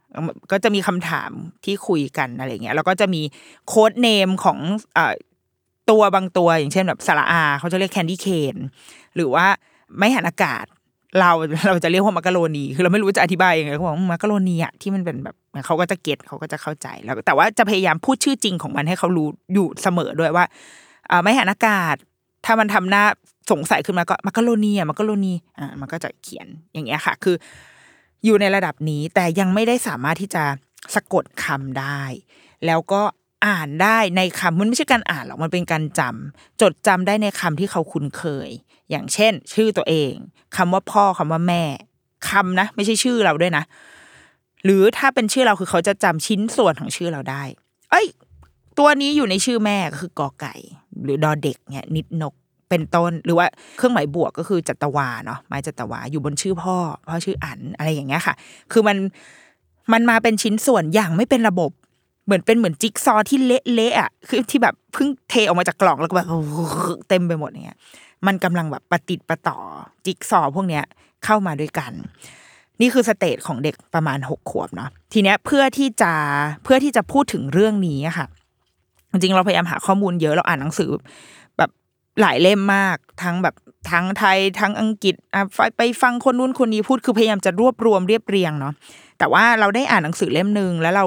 [0.51, 1.31] ก็จะมีคำถาม
[1.65, 3.21] ที่คุยกันอะไรเงี้ยแล้วก็จะมี
[3.67, 4.57] code name ของ
[5.89, 8.55] ตัวบางตัว อย่างเช่นแบบสระอาเขาจะเรียก candy cane
[9.15, 9.45] หรือว่า
[9.97, 10.65] ไม้หันอากาศ
[11.19, 11.31] เรา
[11.67, 20.45] เราจะเรียกว่ามักกะโรนีคือเราไม่รู้จะอธิบายยังไงเขาบอกมักกะโรนีอะที่มันเป็นแบบเขาก็จะ get เขาก็จะเข้าใจแล้ว แต่ว่าจะพยายามพูดชื่อจริงของมันให้เขารู้อยู่เสมอด้วยว่า
[21.23, 21.95] ไม้หันอากาศ
[22.45, 23.03] ถ้ามันทำหน้า
[23.51, 27.35] สงสัยขึ้นมาก็มักกะโรนีอะมักกะโรนีอ่ามันก็จะเขียนอย่างเงี้ยค่ะ คือ
[28.25, 30.43] อยู่ในระดับนี้แต่ยังไม่ได้สามารถที่จะ
[30.95, 32.01] สะกดคำได้
[32.65, 33.01] แล้วก็
[33.45, 38.49] อ่านได้ในคำมันไม่ใช่การอ่านหรอกมันเป็นการจำจดจำได้ในคำที่เขาคุ้นเคย
[38.89, 40.13] อย่างเช่น ชื่อตัวเอง
[40.57, 41.63] คำว่าพ่อคำว่าแม่
[42.29, 43.63] คำนะ ไม่ใช่ชื่อเราด้วยนะ
[44.65, 47.43] หรือถ้าเป็นชื่อเราคือเขาจะจำชิ้นส่วนของชื่อเราได้
[47.91, 48.07] เอ้ย
[48.77, 50.53] ตัวนี้อยู่ในชื่อแม่ก็คือกอไก่
[51.03, 52.33] หรือดอเด็กเนี่ยนิดนก
[52.69, 53.47] เป็นต้นหรือว่า
[53.77, 56.75] เครื่องหมายบวกก็คือจัตวาเนาะไม้จัตวาอยู่บนชื่อพ่อ
[57.07, 58.35] พ่อชื่ออันอะไรอย่างเงี้ยค่ะ
[58.71, 58.97] คือมัน
[59.93, 61.71] มันมาเป็นชิ้นส่วนอย่างไม่เป็นระบบ
[62.29, 66.27] เหมือนเป็นเหมือนจิ๊กซอที่เละๆอะคือที่แบบเพิ่งเทออกมาจากกล่องแล้วก็แบบ
[67.09, 67.77] เต็มไปหมดเงี้ย
[68.27, 69.57] มันกำลังแบบประติดประต่อ
[70.05, 70.83] จิ๊กซอพวกเนี้ย
[71.25, 71.91] เข้ามาด้วยกัน
[72.81, 76.13] นี่คือ stage ของเด็กประมาณหกขวบเนาะทีเนี้ยเพื่อที่จะ
[76.63, 78.27] เพื่อที่จะพูดถึงเรื่องนี้ค่ะ
[79.11, 80.89] จริงเราพยายามหาข้อมูลเยอะเราอ่านหนังสือ
[81.57, 81.69] แบบ
[82.21, 83.55] หลายเล่มมากทั้งแบบ
[83.91, 85.15] ทั้งไทยทั้งอังกฤษ
[85.55, 88.73] ไปไปฟังคนนู้นคนนี้พูดคือพยายามจะรวบรวมเรียบเรียงเนาะ
[89.19, 91.05] แต่ว่าเราได้อ่านหนังสือเล่มหนึ่งแล้วเรา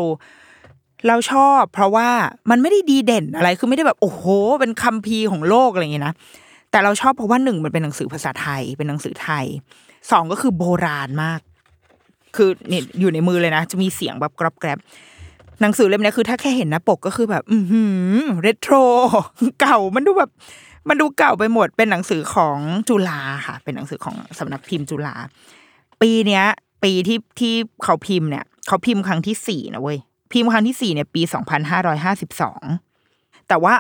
[1.07, 2.09] เราชอบ เพราะว่า
[2.51, 4.25] มันไม่ได้ดีเด่นอะไรคือไม่ได้แบบโอ้โห
[4.61, 6.15] เป็นคัมภีร์ของโลกอะไรอย่างเงี้ยนะ
[6.71, 9.45] แต่เราชอบเพราะว่าหนึ่งมันเป็นหนังสือภาษาไทย เป็นหนังสือไทย
[10.11, 11.41] สองก็คือโบราณมาก
[12.37, 14.79] คือเนี่ยอยู่ในมือเลยนะ จะมีเสียงแบบกรอบแกรบ
[15.61, 17.83] หนังสือเล่มนี้คือ ถ้าแค่เห็นหน้าปกก็คือแบบ อือหื
[18.17, 18.75] อเรโทร
[19.61, 20.31] เก่ามันดูแบบ
[20.89, 25.15] มันดูเก่าไปหมดเป็นหนังสือของจุฬาค่ะ เป็นหนังสือของสำนักพิมพ์จุฬา
[26.03, 26.45] ปีเนี้ย
[26.85, 29.99] ปีที่ที่เขาพิมพ์เนี่ย เขาพิมพ์ครั้งที่สี่นะเว้ย
[30.33, 32.63] พิมพ์ครั้งที่สี่เนี่ยปีสองพันห้าร้อยห้าสิบสอง
[33.49, 33.75] แต่ว่า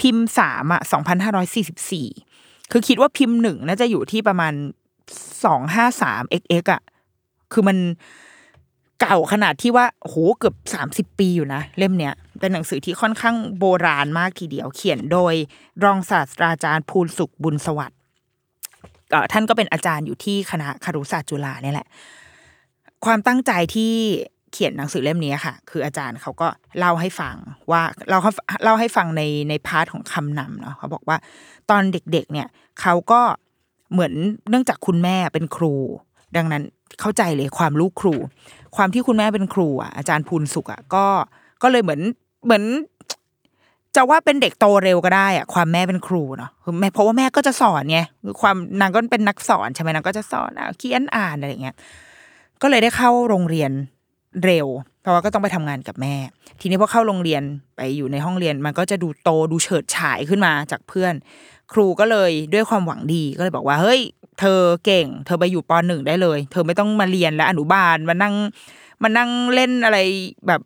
[0.00, 2.08] พิมพ์สามอะสองพันห้าร้อยสี่สิบสี่
[2.72, 4.52] คือคิดว่าพิมพ์หนึ่งน่าจะอยู่ที่ประมาณ
[5.44, 6.82] สองห้าสามเอ็กเอ็กอะ
[7.52, 7.76] คือมัน
[9.00, 15.34] เก่าขนาดที่ว่าโหเกือบสามสิบปีอยู่นะ เล่มเนี้ยเป็นหนังสือที่ค่อนข้างโบราณมากทีเดียว เขียนโดย
[15.84, 17.98] รองศาสตราจารย์พูนสุขบุญย์สวัสดิ์
[19.32, 21.88] ท่านก็เป็นอาจารย์อยู่ที่คณะครุศาสตร์จุฬาเนี่ยแหละ
[23.04, 23.94] ความตั้งใจที่
[24.54, 27.36] เขียนหนังสือเล่มนี้ค่ะ คืออาจารย์เขาก็เล่าให้ฟัง
[27.70, 28.32] ว่าเราเขา
[28.64, 31.16] เล่าให้ฟังในใน part ของคำนำเนาะเขาบอกว่า
[31.70, 32.48] ตอนเด็กๆเนี่ย
[32.80, 33.20] เขาก็
[33.92, 34.12] เหมือน
[34.50, 35.74] เนื่องจากคุณแม่เป็นครู
[36.36, 36.62] ดังนั้น
[37.00, 38.14] เข้าใจเลยความลูกครู
[38.76, 41.06] ความที่คุณแม่เป็นครูอะอาจารย์ภูลสุขอะก็
[41.62, 42.00] ก็เลยเหมือน
[42.44, 42.64] เหมือน
[43.96, 51.76] จะว่าเป็นเด็กโตเร็วก็ได้อะความแม่เป็นครูเนาะคือแม่เพราะว่าแม่ก็จะสอนไงคือความนางก็เป็นนักสอนใช่ไหมนางก็จะสอนอะเขียนอ่านอะไรอย่างเงี้ย
[52.62, 53.70] ก็เลยได้เข้าโรงเรียน
[54.44, 54.66] เร็ว
[55.00, 56.14] เพราะว่าก็ต้องไปทำงานกับแม่
[56.60, 57.42] ทีนี้พอเข้าโรงเรียน
[57.76, 61.14] ไปอยู่ในห้องเรียน มันก็จะดูโตดูเฉิดฉายขึ้นมาจากเพื่อน
[61.72, 64.00] ครูก็เลยด้วยความหวังดีก็เลยบอกว่าเฮ้ย
[64.40, 68.34] เธอเก่ง เธอไปอยู่ปหนึ่งได้เลย เธอไม่ต้องมาเรียนและอนุบาลมานั่ง
[69.02, 69.98] มานั่งเล่นอะไร
[70.46, 70.60] แบบ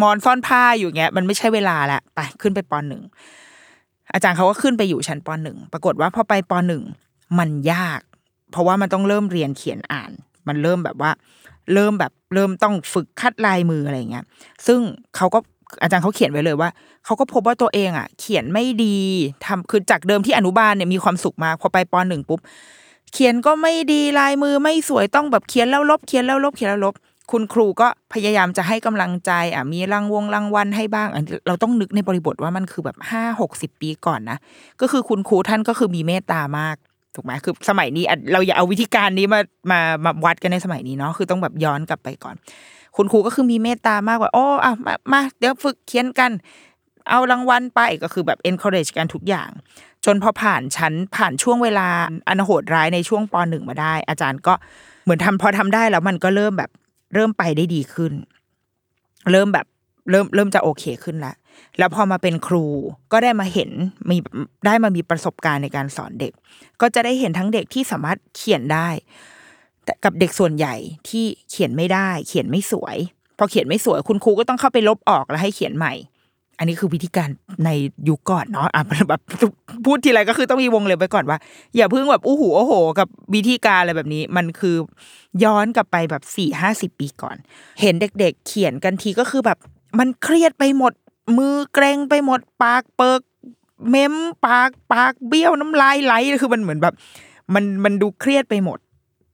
[0.00, 3.02] มอนซ่อนผ้าอยู่เงี้ย มันไม่ใช่เวลาละไปขึ้นไปปหนึ่ง
[4.12, 6.82] อาจารย์เขาก็ขึ้นไปอยู่ชั้นปหนึ่งปรากฏว่าพอไปปหนึ่ง
[7.38, 8.00] มันยาก
[8.52, 10.10] เพราะว่ามันต้องเริ่มเรียนเขียนอ่าน
[10.48, 11.10] มันเริ่มแบบว่า
[11.74, 14.24] เริ่มแบบเริ่มต้องฝึกคัดลายมืออะไรเงี้ย
[14.66, 14.80] ซึ่ง
[15.16, 15.38] เขาก็
[15.82, 16.68] อาจารย์เขาเขียนไว้เลยว่า
[17.04, 18.98] เขาก็พบว่าตัวเองอะ เขียนไม่ดี
[19.46, 22.40] ทำคือจากเดิมที่อนุบาลเนี่ยมีความสุขมากพอไปปหนึ่งปุ๊บ
[23.12, 26.94] เขียนก็ไม่ดีลายมือไม่สวยต้องแบบเขียนแล้วลบเขียนแล้วลบเขียนแล้วลบ
[27.32, 31.08] คุณครูก็พยายามจะให้กำลังใจอะมีรางวงรางวัลให้บ้าง
[31.46, 34.38] เราต้องนึกในบริบทว่ามันคือแบบห้าหกสิบปีก่อนนะ
[34.80, 36.76] ก็คือคุณครูท่านก็คือมีเมตตามาก
[37.18, 42.34] ถูกไหมคือสมัยนี้เราอย่าเอาวิธีการนี้มามามาวัดกันในสมัยนี้เนาะคือต้องแบบย้อนกลับไปก่อน
[42.96, 46.30] คุณครูก็คือมีเมตตามากกว่าโอ้อะมามาเดี๋ยวฝึกเขียนกัน
[47.10, 49.50] เอารางวัลไปก็คือแบบ encourage กันทุกอย่าง
[50.04, 51.88] จนพอผ่านชั้นผ่านช่วงเวลา
[52.28, 54.54] อันโหดร้ายในช่วงปหนึ่งมาได้ อาจารย์ก็
[55.04, 56.70] เหมือนทำพอทำได้แล้วมันก็เริ่มแบบ
[57.14, 58.12] เริ่มไปได้ดีขึ้น
[59.32, 59.66] เริ่มแบบ
[60.10, 61.34] เริ่มเริ่มจะโอเคขึ้นล้ว
[61.78, 62.64] แล้วพอมาเป็นครู
[63.12, 63.70] ก็ได้มาเห็น
[64.10, 64.16] มี
[64.66, 66.32] ได้มามีประสบการณ์ในการสอนเด็ก
[66.80, 68.88] ก็จะได้เห็นทั้งเด็กที่สามารถเขียนได้
[69.84, 70.74] แต่กับเด็กส่วนใหญ่
[71.08, 72.96] ที่เขียนไม่ได้ เขียนไม่สวย
[73.38, 75.94] พอเขียนไม่สวยคุณครูก็ต้องเข้าไปลบออกแล้วให้เขียนใหม่
[76.58, 77.28] อันนี้คือวิธีการ
[77.64, 77.70] ใน
[78.08, 79.20] ยุคก่อนเนาะอะแบบ
[79.84, 81.38] พูดทีไรก็คือต้องมีวงเล็บไว้ก่อนว่า
[81.76, 84.76] อย่าเพิ่งแบบอู้หูโอ้โห กับวิธีการอะไรแบบนี้ มันคือ
[85.44, 87.36] ย้อนกลับไปแบบสี่ห้าสิบปีก่อน
[87.80, 89.58] เห็นเด็ก ๆ เขียนกันทีก็คือแบบ
[89.98, 90.92] มันเครียดไปหมด
[91.36, 93.20] มือเกรงไปหมดปากเปิก
[93.88, 94.14] เม้ม
[94.46, 96.94] ปากปากเบี้ยวน้ำลายไหลคือมันเหมือนแบบ
[97.54, 98.78] มันมันดูเครียดไปหมด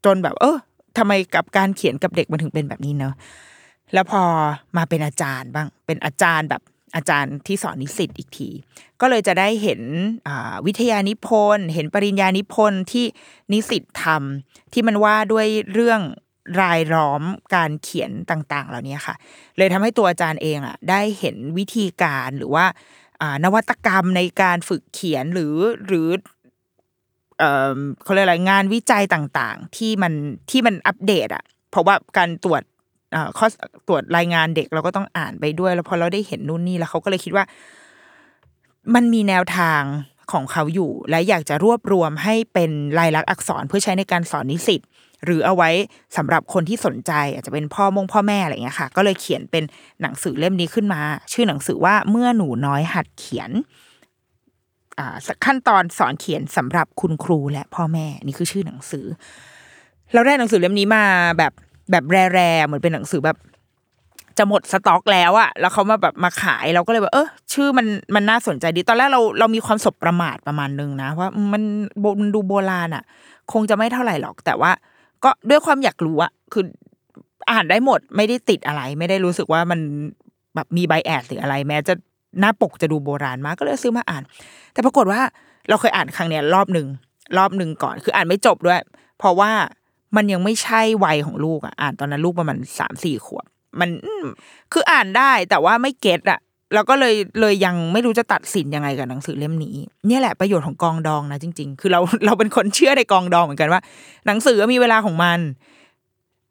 [0.05, 0.57] จนแบบ เออ
[0.99, 3.15] ทำไมกับการเขียนกับเด็กมันถึงเป็นแบบนี้เนาะ
[3.93, 4.23] แล้วพอ
[4.77, 6.63] มาเป็นอาจารย์บ้าง เป็นอาจารย์แบบ
[6.97, 8.49] อาจารย์ที่สอนนิสิตอีกที
[9.01, 9.81] ก็เลยจะได้เห็น
[10.67, 13.07] วิทยานิพนธ์ เห็นปริญญานิพนธ์ที่
[13.53, 16.01] นิสิตทำที่มันว่าด้วยเรื่อง
[16.61, 17.23] รายล้อม
[17.55, 19.15] การเขียนต่างๆ เหล่านี้ค่ะ
[19.59, 22.65] เลยทำให้ตัวอาจารย์เองอะได้เห็นวิธีการหรือว่า
[23.45, 25.55] นวัตกรรมในการฝึกเขียนหรือ
[25.87, 26.09] หรือ
[28.03, 30.13] เขาเรียกอะไรงานวิจัยต่างๆ ที่มัน
[30.51, 32.63] ที่มันอัปเดตอะ เพราะว่าการตรวจ
[33.39, 33.47] ข้อ
[33.89, 37.45] ตรวจรายงานเด็กเราก็ต้องอ่านไปด้วย แล้วพอเราได้เห็นนู่นนี่แล้วเขาก็เลยคิดว่า
[38.95, 39.83] มันมีแนวทาง
[40.33, 44.81] ของเขาอยู่ และอยากจะรวบรวมให้เป็นลายลักษณ์อักษรเพื่อใช้ในการสอนนิสิต
[45.25, 45.71] หรือเอาไว้
[46.17, 49.65] สำหรับคนที่สนใจ อาจจะเป็นพ่อมงพ่อแม่อะไรเงี้ยค่ะ ก็เลยเขียนเป็น
[50.03, 51.01] หนังสือเล่มนี้ขึ้นมา
[51.33, 53.51] ชื่อหนังสือว่าเมื่อหนูน้อยหัดเขียน
[55.45, 59.05] ขั้นตอนสอนเขียนสำหรับคุณครูและพ่อแม่นี่คือชื่อหนังสือ
[60.13, 61.05] เราได้หนังสือเล่มนี้มา
[61.39, 61.53] แบบ
[61.91, 63.39] แบบแร่ๆเหมือนเป็นหนังสือแบบ
[64.39, 71.63] จะหมดสต็อกแล้วอะแล้วเขามาแบบมาขายเราก็เลยแบบเออชื่อมันมันน่าสนใจดี ตอนแรกเราเรามีความสบประมาทประมาณนึงนะว่ามัน
[72.01, 73.05] โบมันดูโบราณอะ
[73.53, 74.71] คงจะไม่เท่าไหร่หรอก แต่ว่า
[75.25, 76.65] ก็ด้วยความอยากรู้อะคือ
[77.51, 79.81] อ่านได้หมดไม่ได้ติดอะไร ไม่ได้รู้สึกว่ามัน
[80.55, 81.95] แบบมีใบแอดหรืออะไร แม้จะ
[82.41, 84.23] หน้าปกจะดูโบราณมากก็เลยซื้อมาอ่าน
[84.73, 85.21] แต่ปรากฏว่า
[85.69, 86.87] เราเคยอ่านครั้งเนี้ยรอบหนึ่ง
[87.39, 88.81] รอบหนึ่งก่อน คืออ่านไม่จบด้วย
[89.19, 89.51] เพราะว่า
[90.17, 93.47] มันยังไม่ใช่วัยของลูกอะอ่านตอนนั้นลูกประมาณสามสี่ขวบ
[93.81, 93.91] มัน
[94.73, 96.41] คืออ่านได้แต่ว่าไม่เก็ตอะ
[96.75, 103.81] แล้วก็เลยเลยยังไม่รู้จะตัดสินยังไงกับหนังสือเล่มนี้ เนี่ยแหละประโยชน์ของกองดองนะจริง ๆ คือเราเราเป็นคนเชื่อในกองดองเหมือนกันว่า
[104.27, 105.39] หนังสือมีเวลาของมัน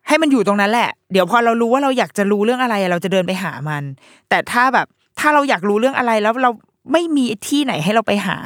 [0.07, 3.83] ให้มันอยู่ตรงนั้นแหละ เดี๋ยวพอเรารู้ว่าเราอยากจะรู้เรื่องอะไรเราจะเดินไปหามัน
[4.29, 4.87] แต่ถ้าแบบ
[5.19, 6.51] ถ้าเราอยากรู้เรื่องอะไรแล้วเรา
[6.91, 8.37] ไม่มีที่ไหนให้เราไปหา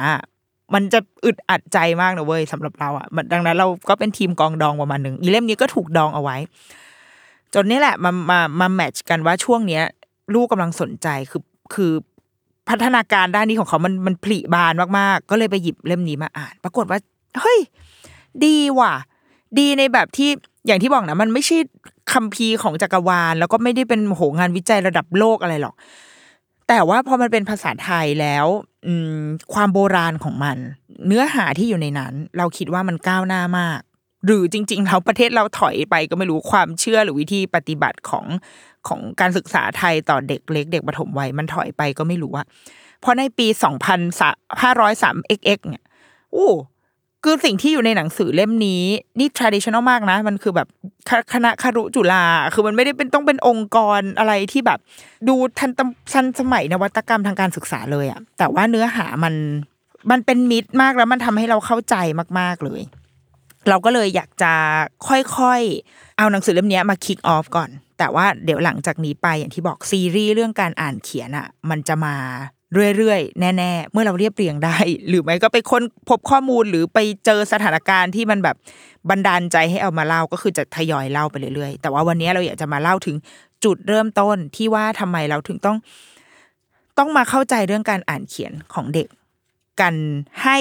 [0.74, 6.36] มันจะอึดอัดใจมากนะเว้ยสำหรับเราอะดังนั้น เราก็เป็นทีมกองดองประมาณหนึ่งอีเล่มนี้ก็ถูกดองเอาไว้
[7.54, 9.82] จนนี่แหละมามามาแมทช์กันว่าช่วงเนี้ย
[10.34, 11.42] ลูกกำลังสนใจคือ
[11.74, 11.92] คือ
[12.68, 16.98] พัฒนาการด้านนี้ของเขามันมันผลิบานมากๆ ก็เลยไปหยิบเล่มนี้มาอ่าน ปรากฏว่า
[17.40, 17.58] เฮ้ย
[18.44, 18.94] ดีว่ะ
[19.58, 20.30] ดีในแบบที่
[20.66, 21.56] อย่างที่บอกนะมันไม่ใช่
[22.12, 25.74] คัมภีร์ของจักรวาล แล้วก็ไม่ได้เป็นโหงานวิจัยระดับโลกอะไรหรอก
[26.68, 28.46] แต่ว่าพอมันเป็นภาษาไทยแล้ว
[28.86, 28.88] อ
[29.54, 30.56] ความโบราณของมัน
[31.06, 33.80] เนื้อหาที่อยู่ในนั้น เราคิดว่ามันก้าวหน้ามาก
[34.26, 38.26] หรือจริงๆแล้วประเทศเราถอยไปก็ไม่รู้ความเชื่อหรือวิธีปฏิบัติของ
[38.88, 42.44] ของการศึกษาไทยต่อเด็กเล็กเด็กปฐมวัยมันถอยไปก็ไม่รู้ว่า
[43.00, 44.00] เพราะในปีสองพัน
[44.62, 45.84] ห้าร้อยสามเอ็กเนี่ย
[46.32, 46.50] โอ้
[47.24, 48.82] คือสิ่งที่อยู่ในหนังสือเล่มนี้
[49.18, 50.68] นี่ traditional มากนะ มันคือแบบ
[51.32, 52.24] คณะคารุจุฬา
[52.54, 54.78] คือมันไม่ได้เป็นต้องเป็นองค์กรอะไรที่แบบ
[55.28, 55.70] ดูทัน
[56.12, 59.34] ทันสมัยนวัตกรรมทางการศึกษาเลยอะแต่ว่าเนื้อหามัน
[60.10, 61.94] มันเป็นมิตรมากแล้วมันทำให้เราเข้าใจ
[62.38, 62.82] มาก ๆเลย
[63.68, 64.52] เราก็เลยอยากจะ
[65.08, 72.14] ค่อยๆ เอาหนังสือเล่มนี้มาคิกออฟก่อน แต่ว่าเดี๋ยวหลังจากนี้ไปอย่างที่บอกซีรีส์เรื่องการอ่านเขียนอะ มันจะมา
[72.96, 74.76] เรื่อยๆ แน่ๆ เมื่อเราเรียบเรียงได้
[75.08, 78.56] หรือไม่ก็ไปค้นพบข้อมูลหรือไปเจอสถานการณ์ที่มันแบบ
[79.10, 83.16] บันดาลใจให้เอามาเล่าก็คือจะทยอยเล่าไปเรื่อยๆ แต่ว่าวันนี้เราอยากจะมาเล่าถึง
[83.64, 85.76] จุดเริ่มต้นที่ว่าทำไมเราถึงต้อง
[86.98, 89.08] ต้องมาเข้าใจเรื่องการอ่านเขียนของเด็ก
[89.80, 89.94] กัน
[90.42, 90.58] ให้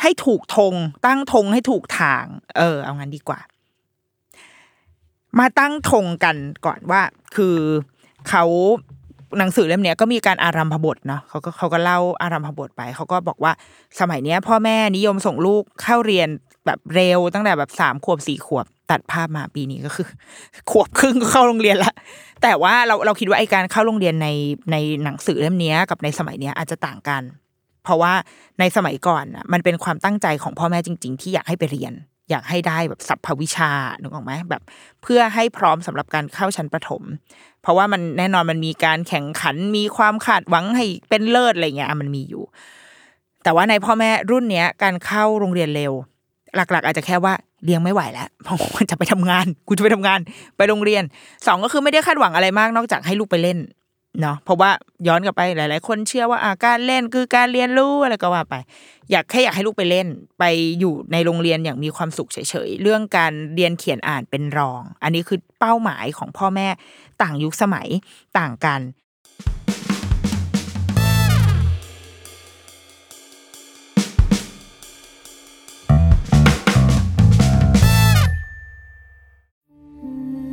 [0.00, 0.74] ให้ถูกธง
[1.06, 2.24] ตั้งธงให้ถูกทาง
[2.58, 3.40] เออ เอางั้นดีกว่า
[5.38, 7.02] มาตั้งธงกันก่อนว่า
[7.36, 7.56] คือ
[8.28, 8.44] เขา
[9.38, 13.52] หนังสือเล่มนี้ก็มีการอารัมพบทเนาะเขาก็เขาก็เล่าอารัมพบทไป เขาก็บอกว่า
[14.00, 16.28] สมัยเนี้ย พ่อแม่นิยมส่งลูกเข้าเรียน
[16.66, 20.06] แบบเร็วตั้งแต่แบบสามขวบสี่ขวบตัดภาพมาปีนี้ก็คือ
[20.70, 21.92] ขวบครึ่งก็เข้าโรงเรียนละ
[22.42, 24.28] แต่ว่าเราเราคิดว่าไอการเข้าโรงเรียนใน
[24.72, 27.22] ในหนังสือเล่มนี้กับในสมัยเนี้ยอาจจะต่างกัน
[27.84, 28.12] เพราะว่า
[28.60, 31.92] ในสมัยก่อนอะมันเป็นความตั้งใจของพ่อแม่จริง ๆ ที่อยากให้ไปเรียน
[32.30, 34.62] อยากให้ได้แบบสัพพวิชานึกออกไหมแบบ
[35.02, 37.02] เพื่อให้พร้อมสำหรับการเข้าชั้นประถม
[37.62, 42.44] เพราะว่ามันแน่นอนมันมีการแข่งขันมีความคาดหวังให้เป็นเลิศอะไรเงี้ยมันมีอยู่
[43.44, 45.92] แต่ว่าในพ่อแม่รุ่นเนี้ยการเข้าโรงเรียนเร็ว
[46.56, 48.56] หลัก ๆ อาจจะแค่ว่าเลี้ยงไม่ไหวแล้วเพราะ
[48.90, 50.20] จะไปทำงาน กูจะไปทำงาน
[50.56, 51.02] ไปโรงเรียน
[51.46, 53.58] สองก็คือไม่ได้คาดหวังอะไรมากนอกจากให้ลูกไปเล่น
[54.20, 54.70] เนาะเพราะว่า
[55.06, 58.54] ย้อนกลับไปหลาย ๆ คนเชื่อว่าอาการเล่นคือการเรียนรู้อะไรก็ว่าไป
[59.10, 60.06] อยากแค่อยากให้ลูกไปเล่น
[60.38, 60.44] ไป
[60.80, 66.68] อยู่ในโรงเรียนอย่างมีความสุขเฉย ๆ เรื่องการเรียนเขียนอ่านเป็นรอง อันนี้คือเป้าหมายของพ่อแม่
[67.22, 67.88] ต่างยุคสมัย
[68.38, 68.82] ต่างกัน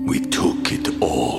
[0.10, 1.39] We took it all.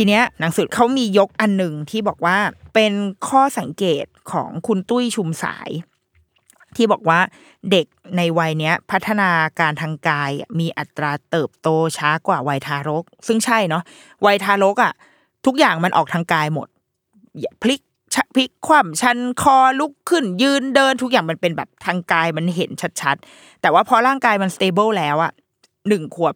[0.00, 2.38] ทีเนี้ยหนังสือเขามียกอันหนึ่งที่บอกว่า
[2.74, 2.92] เป็น
[3.28, 5.70] ข้อสังเกตของคุณตุ้ยชุมสาย
[6.76, 7.20] ที่บอกว่า
[7.70, 9.30] เด็กในวัยเนี้ยพัฒนา
[9.60, 13.82] การทางกายมีอัตราเติบโตช้ากว่าวัยทารก ซึ่งใช่เนาะ
[14.26, 14.92] วัยทารกอะ
[15.46, 16.68] ทุกอย่างมันออกทางกายหมด
[17.62, 17.80] พลิก
[18.34, 25.32] พลิกคว่ำชันคอลุกขึ้นยืนเดินทุกอย่างมันเป็นแบบทางกายมันเห็นชัดๆ แต่ว่าพอร่างกายมัน stable แล้วอะ
[25.88, 26.34] หนึ่งขวบ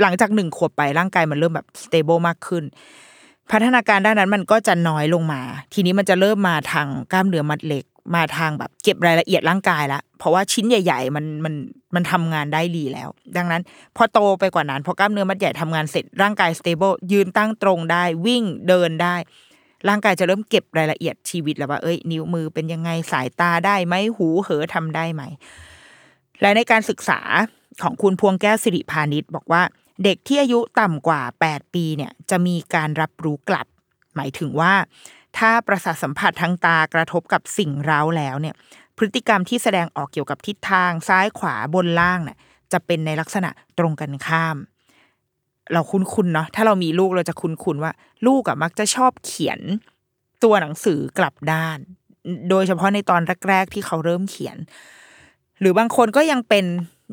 [0.00, 2.64] หลังจากหนึ่งขวบไปร่างกายมันเริ่มแบบ stable มากขึ้น
[3.50, 5.40] พัฒนาการด้านนั้นมันก็จะน้อยลงมา
[5.74, 11.54] ทีนี้มันจะเริ่มมาทางกล้ามเนื้อมัดเล็กมาทางแบบเก็บรายละเอียดร่างกายละเพราะว่าชิ้นใหญ่ ๆ มันมัน
[11.94, 13.62] มันทำงานได้ดีแล้ว ดังนั้น
[13.96, 19.16] พอโตไปกว่านั้นพอกล้ามเนื้อมัดใหญ่ทำงานเสร็จร่างกายสเตเบิลยืนตั้งตรงได้วิ่งเดินได้
[19.88, 25.22] ร่างกายจะเริ่มเก็บรายละเอียดชีวิตแล้วว่าเอ้ย นิ้วมือเป็นยังไงสายตาได้ไหมหูเหอทำได้ไหม
[26.40, 27.20] และในการศึกษา
[27.82, 29.62] ของคุณพวงแก้วสิริพาณิชย์บอกว่า
[30.04, 33.66] เด็กที่อายุต่ำกว่า 8 ปีเนี่ยจะมีการรับรู้กลับ
[34.16, 34.74] หมายถึงว่า
[35.38, 38.54] ถ้าประสาทสัมผัสทางตากระทบกับสิ่งเร้าแล้วเนี่ย
[38.96, 42.38] พฤติกรรมที่แสดงออกเกี่ยวกับทิศทางซ้ายขวาบนล่างเนี่ย
[42.72, 44.56] จะเป็นในลักษณะตรงกันข้าม
[45.72, 47.92] เราคุ้นๆเนาะถ้าเรามีลูกเราจะคุ้นๆว่า
[48.26, 49.60] ลูกอะมักจะชอบเขียน
[50.44, 51.78] ตัวหนังสือกลับด้าน
[52.50, 54.56] โดยเฉพาะในตอนแรกๆที่เขาเริ่มเขียน
[55.60, 56.64] หรือบางคนก็ยังเป็น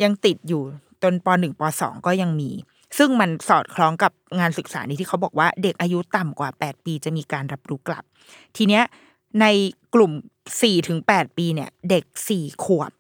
[0.04, 0.64] ยังติดอยู่
[1.04, 2.52] จนปหนึ่งปสองก็ยังมี
[2.98, 8.04] ซึ่งมันสอดคล้องกับงานศึกษานี้ที่เขาบอกว่าเด็กอายุต่ำกว่า 8 ปีจะมีการรับรู้กลับ
[8.58, 8.84] ทีเนี้ย
[9.42, 9.46] ใน
[9.96, 10.12] กลุ่ม
[10.50, 12.04] 4ถึง8ปีเนี่ย เด็ก
[12.36, 12.92] 4 ขวบ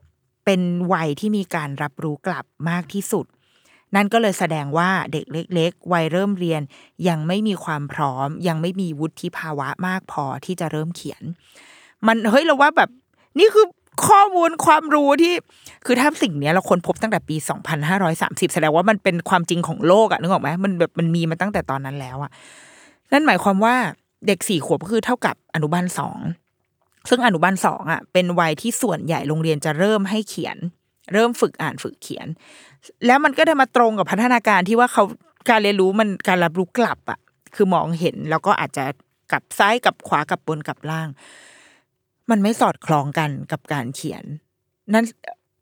[0.45, 0.61] เป็น
[0.93, 3.25] วัยที่มีการรับรู้กลับมากที่สุด
[3.95, 6.61] นั่นก็เลยแสดงว่าเด็กเล็ก ๆ วัยเริ่มเรียน
[7.07, 11.23] ยังไม่มีความพร้อม ยังไม่มีวุฒิภาวะมากพอที่จะเริ่มเขียน
[12.07, 12.89] มันเฮ้ยเราว่าแบบ
[13.39, 13.65] นี่คือ
[14.07, 15.33] ข้อมูลความรู้ที่
[15.85, 17.35] คือถ้าสิ่งเนี้ยเราค้นพบตั้งแต่ปี
[17.95, 22.31] 2530 แสดงว่ามันเป็นความจริงของโลกอะนึกออกไหมมันแบบมันมีมาตั้งแต่ตอนนั้นแล้วอะ
[23.11, 23.75] นั่นหมายความว่า
[24.27, 26.19] เด็กสี่ขวบก็คือเท่ากับอนุบาลสอง
[27.09, 30.57] ซึ่งอนุบาลสองอะเป็นวัยที่ส่วนใหญ่โรงเรียนจะเริ่มให้เขียน
[31.13, 32.27] เริ่มฝึกอ่านฝึกเขียน
[33.05, 35.03] แล้วมันก็ได้มาตรงกับพัฒนาการที่ว่าเขา
[35.49, 37.19] การเรียนรู้มันการรับรู้กลับอะ
[37.55, 38.85] คือมองเห็นแล้วก็อาจจะ
[39.31, 41.07] กลับซ้ายกลับขวากลับบนกลับล่าง
[42.31, 44.23] มันไม่สอดคล้องกันกับการเขียน
[44.93, 45.05] นั่น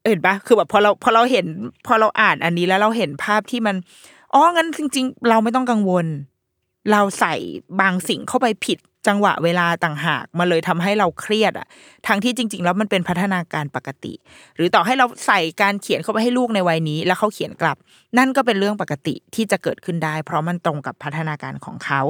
[0.07, 1.45] เห็นปะคือแบบพอเราพอเราเห็น
[1.87, 3.75] พอเราอ่านอันนี้แล้วเราเห็นภาพที่มัน
[4.33, 6.05] อ๋องั้นจริง ๆ เราไม่ต้องกังวล
[6.91, 7.33] เราใส่
[7.81, 11.67] บางสิ่งเข้าไปผิดจังหวะเวลาต่างหากมาเลยทำให้เราเครียดอะ
[12.07, 14.13] ทั้งที่จริง ๆ แล้วมันเป็นพัฒนาการปกติ
[14.55, 17.77] หรือต่อให้เราใส่การเขียนเข้าไปให้ลูกในวัยนี้ แล้วเขาเขียนกลับ
[18.17, 22.01] นั่นก็เป็นเรื่องปกติที่จะเกิดขึ้นได้ เพราะมันตรงกับพัฒนาการของเขา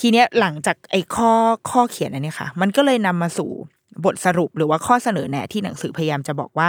[0.00, 1.32] ทีเนี้ยหลังจากไอ้ข้อ
[1.70, 3.50] ข้อเขียนอันนี้ค่ะ มันก็เลยนำมาสู่
[4.04, 6.68] บทสรุปหรือว่าข้อเสนอแนะที่หนังสือพยายามจะบอกว่า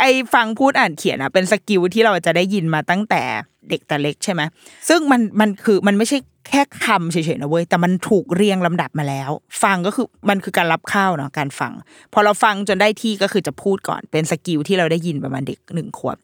[0.00, 3.22] ไอ้ฟังพูดอ่านเขียนอะเป็น skill ที่เราจะได้ยินมาตั้งแต่
[3.68, 4.42] เด็กแต่เล็กใช่ไหม
[4.88, 9.30] ซึ่งมันมันคือมันไม่ใช่แค่คำเฉยๆนะเว้ยแต่มันถูกเรียงลำดับมาแล้ว
[9.62, 11.72] ฟังก็คือมันคือการรับเข้าเนาะการฟัง
[12.12, 16.16] พอเราฟังจนได้ที่ก็คือจะพูดก่อนเป็น skill ที่เราได้ยินประมาณเด็กหนึ่งขวบ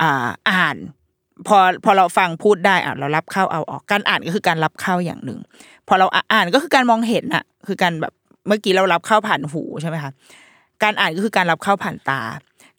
[0.00, 0.76] อ่าอ่าน
[1.46, 5.38] พอพอเราฟังพูดได้อะเรารับเข้าเอาออกการอ่านก็คือการรับเข้าอย่างหนึ่ง
[5.88, 8.12] พอเราอ่านก็คือการมองเห็นอะคือการแบบ
[8.48, 10.12] เมื่อกี้เรารับเข้าผ่านหูใช่ไหมคะ
[10.82, 12.20] การอ่านก็คือการรับเข้าผ่านตา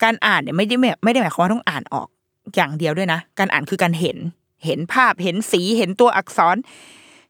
[0.04, 2.08] การอ่านเนี่ยไม่ได้ไม่ได้หมายความว่าต้องอ่านออก
[2.56, 4.18] อย่างเดียวด้วยนะ การอ่านคือการเห็น
[4.66, 6.56] เห็นภาพ เห็นสี เห็นตัวอักษร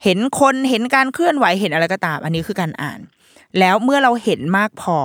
[0.04, 3.00] เห็นคน เห็นการเคลื่อนไหว เห็นอะไรก็ตาม อันนี้คือการอ่าน
[3.60, 4.98] แล้วเมื่อเราเห็นมากพอ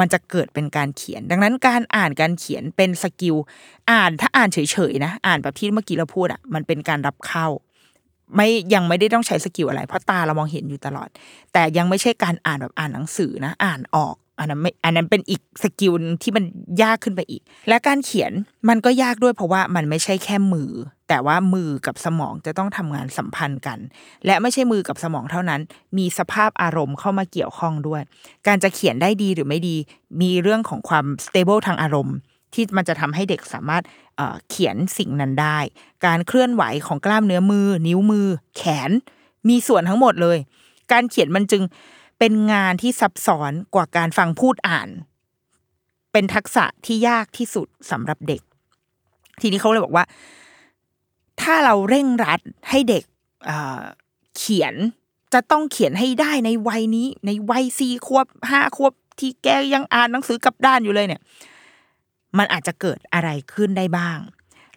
[0.00, 3.36] มันจะเกิดเป็นการเขียน ดังนั้นการอ่านการเขียนเป็นสกิล
[3.90, 4.58] อ่านถ้าอ่านเฉ
[4.90, 7.46] ยๆนะอ่านแบบที่เมื่อกี้เราพูดอะมันเป็นการรับเข้า
[8.36, 11.08] ไม่ยังไม่ได้ต้องใช้ skill อะไร เพราะตาเรามองเห็นอยู่ตลอด
[11.52, 15.92] แต่ยังไม่ใช่การอ่านแบบอ่านหนังสือนะ อ่านออก อันนั้นไม่อันนั้นเป็นอีก skill
[16.22, 16.44] ที่มัน
[16.82, 18.32] ยากขึ้นไปอีก และการเขียน
[18.68, 20.70] มันก็ยากด้วยเพราะว่ามันไม่ใช่แค่มือ
[21.08, 23.78] แต่ว่ามือกับสมองจะต้องทำงานสัมพันธ์กัน
[24.26, 25.60] และไม่ใช่มือกับสมองเท่านั้น
[25.98, 28.02] มีสภาพอารมณ์เข้ามาเกี่ยวข้องด้วย
[28.46, 29.76] การจะเขียนได้ดีหรือไม่ดี
[30.20, 32.16] มีเรื่องของความ stable ทางอารมณ์
[32.54, 33.82] ที่มันจะทำให้เด็กสามารถ
[34.16, 35.58] เอ่อเขียนสิ่งนั้นได้
[36.06, 38.90] การเคลื่อนไหวของกล้ามเนื้อมือ นิ้วมือ แขน
[39.48, 40.38] มีส่วนทั้งหมดเลย
[40.92, 41.62] การเขียนมันจึง
[42.24, 44.88] เป็นงานที่ซับซ้อนกว่าการฟังพูดอ่าน
[46.12, 48.42] เป็นทักษะที่ยากที่สุดสำหรับเด็ก
[49.40, 50.04] ทีนี้เขาเลยบอกว่า
[51.40, 53.04] ถ้าเราเร่งรัดให้เด็ก
[53.44, 54.74] เเขียน
[55.34, 61.20] จะต้องเขียนให้ได้ในวัยนี้ ในวัยสี่ขวบห้าขวบที่แกยังอ่านหนังสือกับด้านอยู่เลยเนี่ย
[62.38, 64.18] มันอาจจะเกิดอะไรขึ้นได้บ้าง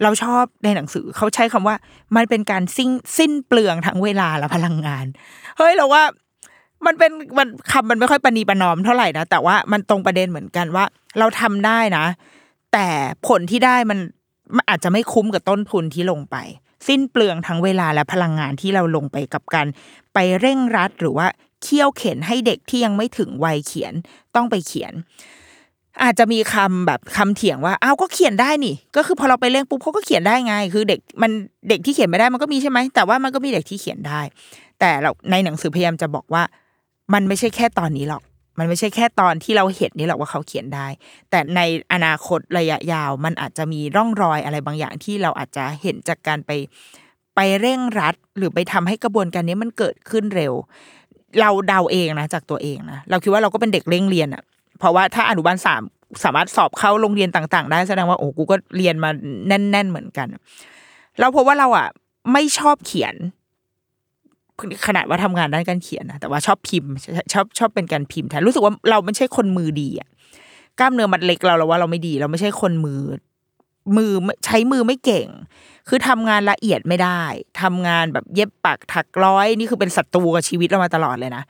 [0.04, 1.76] เราชอบในหนังสือเขาใช้คำว่า
[2.16, 5.06] มันเป็นการสิ้นสิ้นเปลืองทั้งเวลาและพลังงาน
[5.58, 6.04] เฮ้ยเราว่า
[6.86, 10.86] มันเป็นมันคำมันไม่ค่อยปณีประนอมเท่าไหร่นะแต่ว่ามันตรงประเด็นเหมือนกันว่า
[11.20, 12.06] เราทำได้นะ
[12.74, 12.88] แต่
[13.28, 14.00] ผลที่ได้มัน
[14.56, 16.36] มันอาจจะไม่คุ้มกับต้นทุนที่ลงไป
[16.88, 19.68] สิ้นเปลืองทั้งเวลาและพลังงานที่เราลงไปกับการ
[20.14, 21.28] ไปเร่งรัดหรือว่า
[21.64, 23.94] เคี่ยวเข็นให้เด็กที่ยังไม่ถึงวัยเขียน
[24.36, 24.94] ต้องไปเขียน
[26.04, 31.32] อาจจะมีคำแบบคำเถียงว่าอ้าวก็เขียนได้นี่ ก็คือพอเราไปเร่งปุ๊บเขาก็เขียนได้ไง คือเด็กมัน
[31.70, 34.22] เด็กที่เขียนไม่ได้มันก็มีใช่ไหมแต่ว่ามันก็มีเด็กที่เขียนได้
[34.80, 36.44] แต่เราในหนังสือพยายามจะบอกว่า
[37.14, 38.24] มันไม่ใช่แค่ตอนนี้หรอก
[38.60, 40.88] มันไม่ใช่แค่ตอนที่เราเห็นนี่หรอกว่าเขาเขียนได้
[41.30, 41.62] แต่ใน
[41.94, 46.52] อนาคตระยะยาว มันอาจจะมีร่องรอยอะไรบางอย่างที่เราอาจจะเห็นจากการไป
[47.36, 50.54] ไปเร่งรัด หรือไปทำให้กระบวนการนี้มันเกิดขึ้นเร็ว
[51.40, 54.44] เราเดาเองนะจากตัวเองนะเราคิดว่าเราก็เป็นเด็กเร่งเรียนอะ
[54.80, 55.82] เพราะว่าถ้าอนุบาลสาม
[56.24, 59.10] สามารถสอบเข้าโรงเรียนต่างๆ ได้แสดงว่าโอ้กูก็เรียนมา
[59.48, 60.28] แน่น ๆ เหมือนกัน
[61.20, 61.88] เราพบว่าเราอะ
[62.34, 63.16] ไม่ชอบเขียน
[64.88, 66.92] ขนาดว่าทำงานด้านการเขียนนะแต่ว่าชอบพิมพ์
[67.34, 70.10] ชอบชอบเป็นการพิมพ์แทนรู้สึกว่าเราไม่ใช่คนมือดีอะ
[70.80, 73.02] กล้ามเนื้อมัดเล็กเราเราว่าเราไม่ดี เราไม่ใช่คนมือ
[73.98, 74.12] มือ
[74.46, 75.28] ใช้มือไม่เก่ง
[75.88, 77.24] คือทำงานละเอียดไม่ได้
[77.62, 81.44] ทำงานแบบเย็บปักถักร้อยนี่คือเป็นศัตรูกับชีวิตเรามาตลอดเลยนะ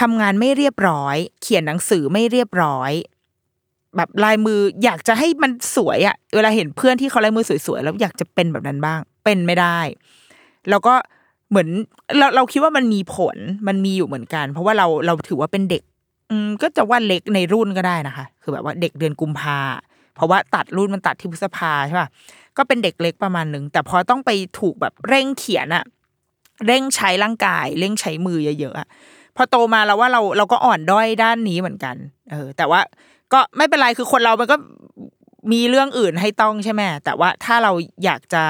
[0.00, 2.92] ทำงานไม่เรียบร้อย เขียนหนังสือไม่เรียบร้อย
[3.96, 9.78] แบบลายมืออยากจะให้มันสวยอะเวลาเห็นเพื่อนที่เขาลายมือสวยๆแล้วอยากจะเป็นแบบนั้นบ้าง เป็นไม่ได้
[10.70, 10.94] แล้วก็
[11.50, 11.68] เหมือน
[12.18, 13.36] เราเราคิดว่ามันมีผล
[13.68, 15.82] มันมีอยู่เหมือนกัน เพราะว่าเราเราถือว่าเป็นเด็ก
[16.30, 19.58] อืมก็จะว่าเล็กในรุ่นก็ได้นะคะ คือแบบว่าเด็กเดือนกุมภา
[20.14, 22.08] เพราะว่าตัดรุ่นมันตัดที่พฤษภาใช่ป่ะ
[22.56, 25.84] ก็เป็นเด็กเล็กประมาณหนึ่งแต่พอต้องไปถูกแบบเร่งเขียนอะ
[26.66, 28.88] เร่งใช้ร่างกาย เร่งใช้มือเยอะๆอะ
[29.36, 31.96] พอโตมาแล้วว่าเราเราก็อ่อนด้อยด้านนี้เหมือนกัน
[32.30, 32.80] เออ แต่ว่า
[33.32, 34.56] ก็ไม่เป็นไรคือคนเรามันก็
[35.52, 37.72] มีเรื่องอื่นให้ต้องใช่ไหมแต่ว่าถ้าเรา
[38.04, 38.42] อยากจะ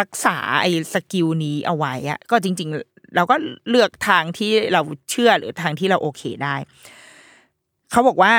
[0.00, 3.36] รักษาไอ้สกิลนี้เอาไว้อะก็จริง ๆ เราก็
[3.70, 4.80] เลือกทางที่เรา
[5.10, 6.56] เชื่อหรือทางที่เราโอเคได้
[7.90, 8.34] เขาบอกว่า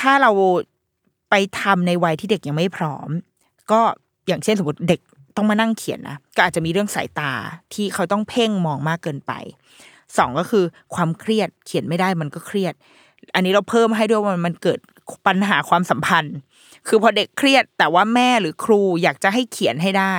[0.00, 0.30] ถ้าเรา
[1.30, 3.08] ไปทำในวัยที่เด็กยังไม่พร้อม
[3.72, 3.80] ก็
[4.26, 5.00] อย่างเช่นสมมติเด็ก
[5.36, 7.32] ต้องมานั่งเขียนนะก็อาจจะมีเรื่องสายตา
[7.74, 9.32] ที่เขาต้องเพ่งมองมากเกินไป
[10.18, 12.74] สองก็คือความเครียดเขียนไม่ได้มันก็เครียด
[13.34, 14.78] อันนี้เราเพิ่มให้ด้วยว่ามันเกิด
[15.26, 16.36] ปัญหาความสัมพันธ์
[16.86, 20.14] คือพอเด็กเครียดแต่ว่าแม่หรือครูอยากจะให้เขียนให้ได้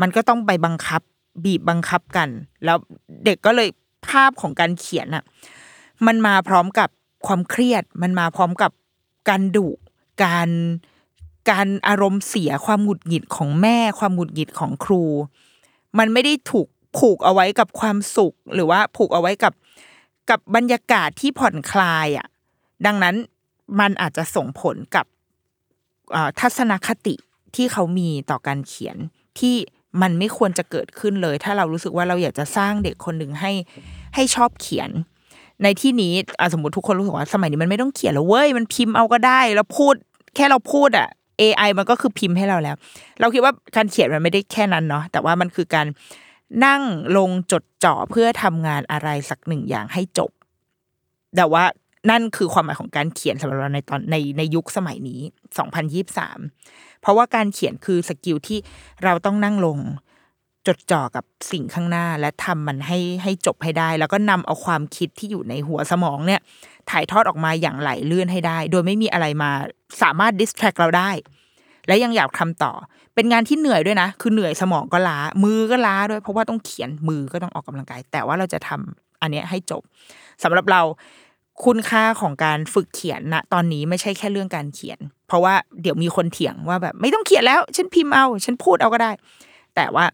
[0.00, 1.02] มันก็ต้องไปบังคับ
[1.44, 2.28] บีบบังคับกัน
[2.64, 2.76] แล้ว
[3.24, 3.68] เด็กก็เลย
[4.08, 5.24] ภาพของการเขียนอะ
[6.06, 6.88] มันมาพร้อมกับ
[7.26, 8.70] ความเครียด มันมาพร้อมกับ
[9.28, 9.68] การดุ
[10.24, 10.50] การ
[11.50, 15.04] การอารมณ์เสียความหงุดหงิดของแม่ ความหงุดหงิดของครู
[15.98, 19.52] มันไม่ได้ถูกผูกเอาไว้กับความสุข หรือว่าผูกเอาไว้กับ
[20.30, 22.26] กับบรรยากาศที่ผ่อนคลายอะ
[22.86, 23.16] ดังนั้น
[23.80, 25.06] มันอาจจะส่งผลกับ
[26.40, 27.14] ทัศนคติ
[27.56, 28.96] ที่เขามีต่อการเขียน
[29.38, 29.56] ที่
[30.02, 33.52] มันไม่ควรจะเกิดขึ้นเลย ถ้าเรารู้สึกว่าเราอยากจะสร้างเด็กคนหนึ่งให้
[34.14, 34.90] ให้ชอบเขียน
[35.62, 36.12] ในที่นี้
[36.52, 39.94] สมมติทุกคนรู้สึกว่าสมัยนี้มันไม่ต้องเขียนแล้วเว้ยมันพิมพ์เอาก็ได้แล้วพูด
[40.34, 41.08] แค่เราพูดอะ
[41.40, 42.76] AI มันก็คือพิมพ์ให้เราแล้ว
[43.20, 45.86] เราคิดว่าการเขียนมันไม่ได้แค่นั้นเนาะแต่ว่ามันคือการ
[46.64, 46.82] นั่ง
[47.16, 50.30] ลงจดจ่อเพื่อทำงานอะไรสักหนึ่งอย่างให้จบ
[51.36, 51.64] แต่ว่า
[52.10, 55.20] นั่นคือความหมายของการเขียนสำหรับเราในตอนในในยุคสมัยนี้
[56.10, 58.58] 2023 เพราะว่าการเขียนคือ skill ที่
[59.04, 59.78] เราต้องนั่งลง
[60.66, 66.40] จดจ่อกับสิ่งข้างหน้า และทำมันให้ให้จบให้ได้ แล้วก็นำเอาความคิดที่อยู่ในหัวสมองเนี่ย
[66.90, 69.50] ถ่ายทอดออกมาอย่างไหลเลื่อนให้ได้ โดยไม่มีอะไรมา
[70.02, 71.10] สามารถ distract เราได้
[71.86, 72.72] และยังอยากทำต่อ
[73.14, 79.82] เป็นงานที่เหนื่อยด้วยนะ คือเหนื่อยสมองก็ล้า มือก็ล้าด้วย เพราะว่าต้องเขียนมือก็ต้องออกกำลังกาย แต่ว่าเราจะทำอันนี้ให้จบ
[80.42, 80.82] สำหรับเรา
[81.64, 89.10] คุณค่าของการฝึกเขียนนะตอนนี้ไม่ใช่แค่เรื่องการเขียน เพราะว่าเดี๋ยวมีคนเถียงว่าแบบ ไม่ต้องเขียนแล้ว ฉันพิมพ์เอา ฉันพูดเอาก็ได้
[89.76, 90.04] แต่ว่า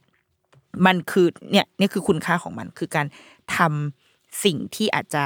[0.87, 3.07] มันคือเนี่ยนี่คือคุณค่าของมันคือการ
[3.57, 5.25] ทำสิ่งที่อาจจะ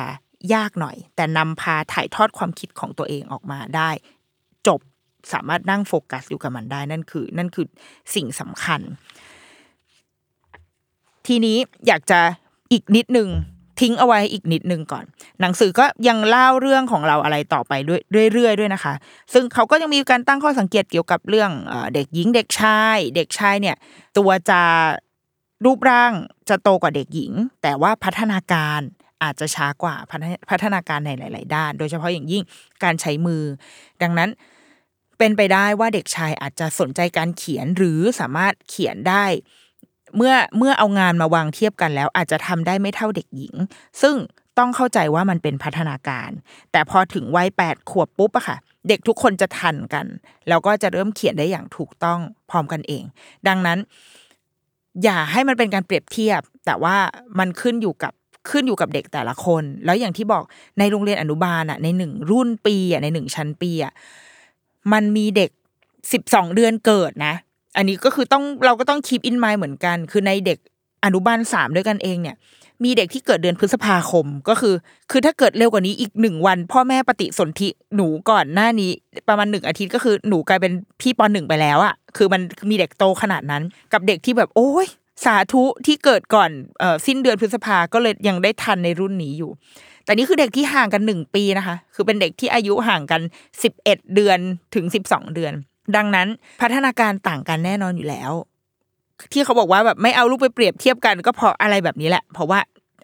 [0.54, 3.90] ยากหน่อย แต่นำพาถ่ายทอดความคิดของตัวเองออกมาได้
[4.66, 4.80] จบ
[5.32, 7.66] สามารถนั่งโฟกัสอยู่กับมันได้ นั่นคือ นั่นคือ
[8.14, 8.80] สิ่งสำคัญ
[11.26, 11.56] ทีนี้
[11.86, 12.20] อยากจะ
[12.72, 13.28] อีกนิดนึง
[13.80, 15.04] ทิ้งเอาไว้อีกนิดนึงก่อน
[15.40, 18.94] หนังสือก็ยังเล่าเรื่องของเราอะไรต่อไปด้วยเรื่อยๆด้วยนะคะ
[19.32, 21.50] ซึ่งเขาก็ยังมีการตั้งข้อสังเกตเกี่ยวกับเรื่อง
[21.94, 23.76] เด็กหญิงเด็กชาย เด็กชายเนี่ย
[24.18, 24.60] ตัวจะ
[25.64, 26.12] รูปร่าง
[26.48, 28.80] จะโตกว่าเด็กหญิง แต่ว่าพัฒนาการ
[29.22, 29.94] อาจจะช้ากว่า
[30.50, 32.42] พัฒนาการในหลาย ๆ ด้าน โดยเฉพาะอย่างยิ่ง
[32.84, 33.42] การใช้มือ
[34.02, 34.30] ดังนั้น
[35.18, 39.24] เป็นไปได้ว่าเด็กชายอาจจะสนใจการเขียนหรือสามารถเขียนได้
[40.16, 43.54] เมื่อเมื่อเอางานมาวางเทียบกันแล้ว อาจจะทำได้ไม่เท่าเด็กหญิง
[44.02, 44.14] ซึ่ง
[44.58, 46.30] ต้องเข้าใจว่ามันเป็นพัฒนาการ
[46.72, 48.56] แต่พอถึงวัยแปดขวบปุ๊บอะค่ะ
[48.88, 50.06] เด็กทุกคนจะทันกัน
[50.48, 53.04] แล้วก็จะเริ่มเขียนได้อย่างถูกต้องพร้อมกันเอง
[53.48, 53.78] ดังนั้น
[55.02, 56.96] อย่าให้มันเป็นการเปรียบเทียบ แต่ว่า
[57.38, 58.12] มันขึ้นอยู่กับ
[58.50, 60.44] ขึ้นอยู่กับเด็กแต่ละคน แล้วอย่างที่บอก
[60.78, 63.92] ในโรงเรียนอนุบาลอะในหนึ่งรุ่นปีอะในหนึ่งชั้นปีอะ
[64.92, 65.50] มันมีเด็ก
[66.12, 67.34] สิบสองเดือนเกิดนะ
[67.76, 70.58] อันนี้ก็คือต้องเราก็ต้องคีปอินไมเหมือนกัน คือในเด็ก
[71.04, 72.36] อนุบาลสามด้วยกันเองเนี่ย
[72.84, 74.74] มีเด็กที่เกิดเดือนพฤษภาคมก็คือ
[75.10, 78.90] คือถ้าเกิดเร็วกว่านี้อีกหนึ่งวัน พ่อแม่ปฏิสนธิหนูก่อนหน้านี้
[79.28, 83.62] ประมาณหนึ่งอาทิตย์ก็คือหนูกลายเป็นพี่ปหนึ่งไปแล้วอะคือมันมีเด็กโตขนาดนั้น
[83.92, 84.86] กับเด็กที่แบบโอ้ย
[85.24, 86.50] สาธุที่เกิดก่อน
[86.80, 89.50] เออสิ้นเดือนพฤษภาก็เลยยังได้ทันในรุ่นนี้อยู่
[90.04, 93.20] แต่นี่คือเด็กที่ห่างกันหนึ่งปีนะคะ คือเป็นเด็กที่อายุห่างกัน
[93.62, 94.38] สิบเอ็ดเดือน
[94.74, 95.52] ถึงสิบสองเดือน
[95.96, 96.28] ดังนั้น
[96.62, 98.32] พัฒนาการต่างกันแน่นอนอยู่แล้ว
[99.32, 102.58] ที่เขาบอกว่าแบบไม่เอาลูกไปเปรียบเทียบกัน ก็เพราะอะไรแบบนี้แหละ เพราะว่า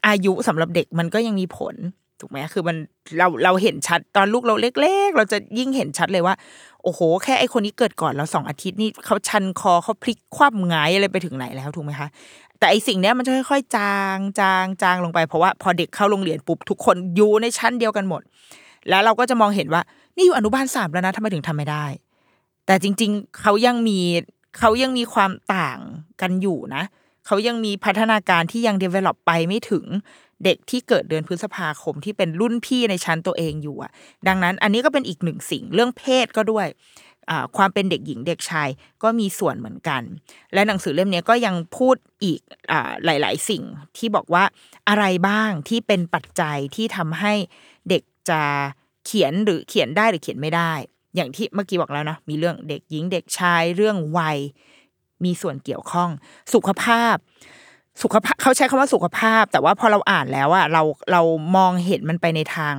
[0.09, 1.74] อายุสำหรับเด็กมันก็ยังมีผล
[2.20, 2.76] ถูกไหมคือมัน
[3.18, 6.35] เราเราเห็นชัดตอนลูกเราเล็ก ๆ เราจะยิ่งเห็นชัดเลยว่า
[6.83, 12.09] โอ้โห แค่ไอคนนี้เกิดก่อนเราสองอาทิตย์นี่เขาชันคอเขาพลิกคว่ำหงายอะไรไปถึงไหนแล้วถูกไหมคะ
[12.59, 18.22] แต่ไอสิ่งเนี้ยมันจะค่อยๆ จางจางจางลงไป เพราะว่าพอเด็กเข้าโรงเรียนปุ๊บทุกคนอยู่ในชั้นเดียวกันหมด
[18.89, 19.83] แล้วเราก็จะมองเห็นว่า
[20.16, 21.85] นี่อยู่อนุบาลสามแล้วนะทำไมถึงทำไม่ได้
[22.67, 24.01] แต่จริง ๆเขายังมี
[24.59, 25.79] เขายังมีความต่าง
[26.21, 26.85] กันอยู่นะ
[27.27, 29.85] เขายังมีพัฒนาการที่ยัง develop ไปไม่ถึง
[30.45, 33.93] เด็กที่เกิดเดือนพฤษภาคมที่เป็นรุ่นพี่ในชั้นตัวเองอยู่อะ
[34.29, 36.67] ดังนั้นอันนี้ก็เป็นอีกหนึ่งสิ่งเรื่องเพศก็ด้วย
[37.57, 38.69] ความเป็นเด็กหญิงเด็กชาย
[39.03, 40.03] ก็มีส่วนเหมือนกัน
[40.55, 42.41] และหนังสือเล่มนี้ก็ยังพูดอีก
[42.71, 42.73] อ
[43.05, 43.63] หลาย ๆ สิ่ง
[43.97, 44.45] ที่บอกว่า
[44.89, 47.33] อะไรบ้างที่เป็นปัจจัยที่ทำให้
[47.89, 48.41] เด็กจะ
[49.07, 50.73] เขียนหรือเขียนได้หรือเขียนไม่ได้
[51.15, 54.39] อย่างที่เมื่อกี้บอกแล้วนะมีเรื่องเด็กหญิงเด็กชายเรื่องวัย
[55.25, 56.11] มีส่วนเกี่ยวข้อง
[56.55, 57.17] สุขภาพ
[58.03, 60.83] สุขภาพเขาใช้คำว่าสุขภาพ แต่ว่าพอเราอ่านแล้วอะเรา
[61.13, 61.23] เรา
[61.57, 62.77] มองเห็นมันไปในทาง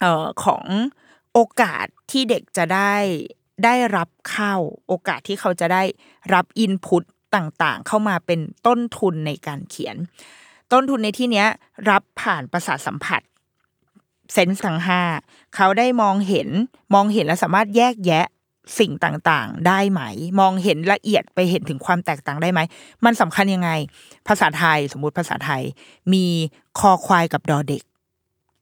[0.00, 0.64] เอ่อของ
[1.32, 2.94] โอกาสที่เด็กจะได้
[3.64, 4.54] ได้รับเข้า
[4.88, 5.82] โอกาสที่เขาจะได้
[6.34, 7.02] รับอินพุต
[7.36, 9.96] ต่างๆ เข้ามาเป็นต้นทุนในการเขียน
[10.72, 11.46] ต้นทุนในที่เนี้ย
[11.90, 13.20] รับผ่านประสาทสัมผัส
[14.32, 15.02] เซนส์ทั้งห้า
[15.54, 16.48] เขาได้มองเห็น
[16.94, 18.26] มองเห็นและสามารถแยกแยะ
[18.78, 20.02] สิ่งต่างๆ ได้ไหม
[20.40, 22.60] มองเห็นละเอียดไปเห็นถึงความแตกต่างได้ไหม
[23.04, 23.70] มันสำคัญยังไง
[24.28, 25.62] ภาษาไทยสมมุติภาษาไทย
[26.12, 26.26] มี
[26.78, 27.82] คอควายกับดอเด็ก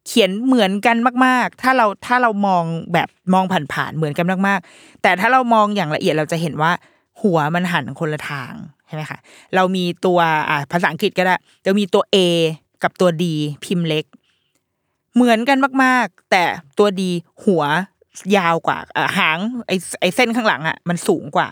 [0.06, 0.96] เขียนเหมือนกัน
[1.26, 6.72] มาก ๆ ถ้าเราถ้าเรามองแบบมองผ่านๆเหมือนกันมาก ๆ แต่ถ้าเรามองอย่างละเอียดเราจะเห็นว่า
[7.22, 8.52] หัวมันหันคนละทาง
[8.86, 9.18] ใช่ไหมคะ
[9.54, 10.18] เรามีตัว
[10.72, 12.16] ภาษาอังกฤษก็ได้จะมีตัว A
[12.82, 13.24] กับตัว D
[13.64, 14.04] พิมพ์เล็ก
[15.14, 16.44] เหมือนกันมาก ๆ แต่
[16.78, 17.10] ตัวดี
[17.44, 17.64] หัว
[18.36, 18.78] ยาวกว่า
[19.18, 21.48] หางไอไอเส้นข้างหลังอะมันสูงกว่า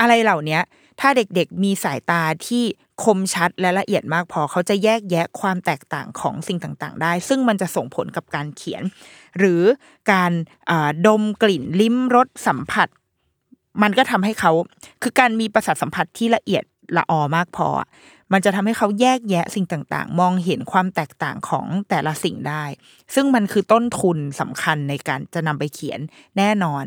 [0.00, 0.58] อะไรเหล่านี้
[1.00, 2.64] ถ้าเด็กๆมีสายตาที่
[3.04, 8.82] คมชัดและละเอียดมากพอเขาจะแยกแยะความแตกต่างของสิ่งต่างๆ ได้ ซึ่งมันจะส่งผลกับการเขียน
[9.38, 9.62] หรือ
[10.12, 10.32] การ
[11.06, 12.88] ดมกลิ่นลิ้มรสสัมผัส
[13.82, 14.52] มันก็ทำให้เขา
[15.02, 16.64] คือการมีประสาทสัมผัสที่ละเอียด
[16.96, 17.68] ละออมากพอ
[18.32, 22.64] มันจะทำให้เขาแยกแยะสิ่งต่างๆ มองเห็นความแตกต่างของแต่ละสิ่งได้
[23.14, 26.00] ซึ่งมันคือต้นทุนสำคัญในการจะนำไปเขียน
[26.38, 26.84] แน่นอน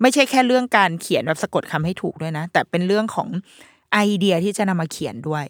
[0.00, 3.28] ไม่ใช่แค่เรื่องการเขียนแบบสะกดคำให้ถูกด้วยนะ แต่เป็นเรื่องของ
[3.92, 5.44] ไอเดียที่จะนำมาเขียนด้วย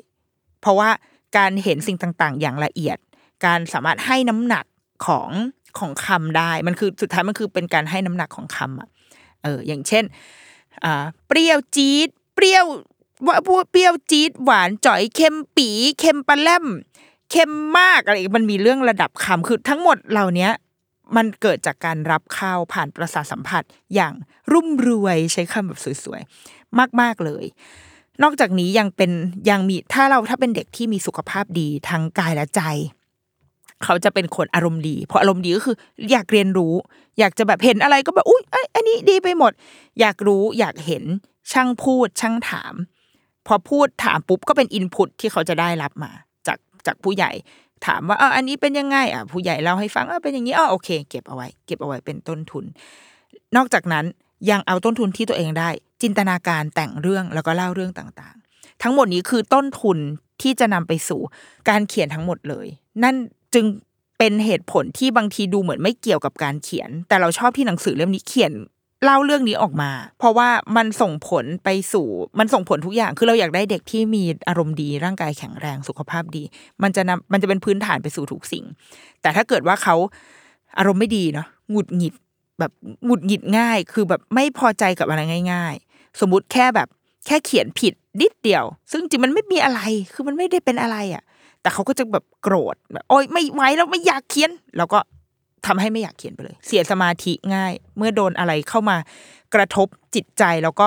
[0.60, 0.90] เพราะว่า
[1.36, 2.98] การเห็นสิ่งต่างๆ อย่างละเอียด
[3.46, 4.64] การสามารถให้น้ำหนัก
[5.06, 5.30] ของ
[5.78, 8.88] ของคำได้มันคือสุดท้ายมันคือเป็นการให้น้ำหนักของคำอะ
[9.42, 10.04] เอออย่างเช่น
[10.84, 12.64] อ่าเปรี้ยวจี๊ดเปรี้ยว
[13.26, 16.66] ว่าพูดเปรี้ยวจี๊ดหวานจ่อยเค็มปีเค็มปลาแล่ม
[17.30, 20.48] เค็มมากอะไรอีกมันมีเรื่องระดับคำคือทั้งหมดเหล่านี้
[21.16, 23.62] มันเกิดจากการรับข้าวผ่านประสาทสัมผัส
[23.94, 24.12] อย่าง
[24.52, 27.44] รุ่มรวยใช้คำแบบสวยๆ มากๆเลย
[28.22, 29.10] นอกจากนี้ยังเป็น
[29.50, 32.62] ยังมีถ้าเราถ้าเป็นเด็กที่มีสุขภาพดีทั้งกายและใจ
[33.84, 35.76] เขาจะเป็นคนอารมณ์ดี เพราะอารมณ์ดีก็คือ
[36.10, 36.74] อยากเรียนรู้
[37.18, 39.52] อยากจะแบบเห็นอะไรก็แบบอุ้ยเอ้ยอันนี้ดีไปหมด
[40.00, 41.04] อยากรู้อยากเห็น
[41.52, 42.74] ช่างพูดช่างถาม
[43.46, 46.10] พอพูดถามปุ๊บก็เป็นอินพุตที่เขาจะได้รับมา
[46.46, 47.30] จากจากผู้ใหญ่
[47.86, 52.64] ถามว่าเอออันนี้เป็นยังไงอะผู้ใหญ่เล่าให้ฟังเออเป็นอย่างนี้อ๋อโอเค เก็บเอาไว้ เก็บเอาไว้เป็นต้นทุน
[53.56, 54.04] นอกจากนั้น
[54.50, 55.68] ยังเอาต้นทุนที่ตัวเองได้
[56.02, 59.98] จินตนาการแต่งเรื่องแล้วก็เล่าเรื่องต่างๆ ทั้งหมดนี้คือต้นทุน
[60.42, 61.20] ที่จะนำไปสู่
[61.68, 62.66] การเขียนทั้งหมดเลย
[63.02, 63.14] นั่น
[63.54, 63.64] จึง
[64.18, 68.52] เป็นเหตุผลที่บางทีดูเหมือนไม่เกี่ยวกับการเขียน แต่เราชอบที่หนังสือเล่มนี้เขียน
[69.04, 72.06] เล่าเรื่องนี้ออกมา เพราะว่ามันส่งผลไปสู่
[72.38, 76.42] มันส่งผลทุกอย่างคือเราอยากได้เด็กที่มีอารมณ์ดีร่างกายแข็งแรงสุขภาพดี
[76.82, 78.64] มันจะนำมันจะเป็นพื้นฐานไปสู่ทุกสิ่ง
[79.22, 79.96] แต่ถ้าเกิดว่าเขา
[80.78, 82.14] อารมณ์ไม่ดีเนาะหงุดหงิด
[82.58, 82.72] แบบ
[83.06, 85.20] หงุดหงิดง่าย คือแบบไม่พอใจกับอะไร
[85.52, 86.88] ง่าย ๆ สมมุติแค่แบบ
[87.26, 89.80] แค่เขียนผิดนิดเดียว ซึ่งจริงมันไม่มีอะไร
[90.12, 91.22] คือมันไม่ได้เป็นอะไรอะ
[91.62, 94.98] แต่เขาก็จะแบบโกรธแบบโอ๊ยไม่ไหวแล้วไม่อยากเขียน แล้วก็
[95.66, 98.96] ทำให้ไม่อยากเขียนไปเลย เสียสมาธิง่าย เมื่อโดนอะไรเข้ามา
[99.54, 100.86] กระทบจิตใจแล้วก็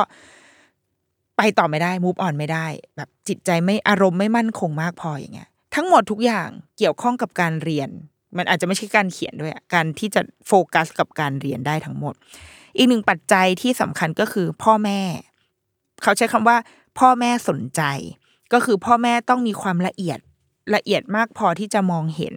[1.38, 2.68] ไปต่อไม่ได้ move on ไม่ได้
[2.98, 7.90] แบบจิตใจไม่อารมณ์ไม่มั่นคงมากพออย่างเงี้ย ทั้งหมดทุกอย่างเกี่ยวข้องกับการเรียน
[8.38, 12.14] มันอาจจะไม่ใช่การเขียนด้วยการที่จะโฟกัสกับการเรียนได้ทั้งหมด
[12.78, 15.00] อีกหนึ่งปัจจัยที่สำคัญก็คือพ่อแม่
[16.04, 16.58] เขาใช้คำว่า
[17.00, 17.82] พ่อแม่สนใจ
[18.54, 20.20] ก็คือพ่อแม่ต้องมีความละเอียด
[20.76, 22.36] ละเอียดมากพอที่จะมองเห็น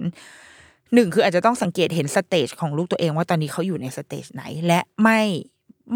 [0.94, 5.20] หนึ่งคืออาจจะต้องสังเกตเห็น stage ของลูกตัวเองว่าตอนนี้เขาอยู่ใน stage ไหน และไม่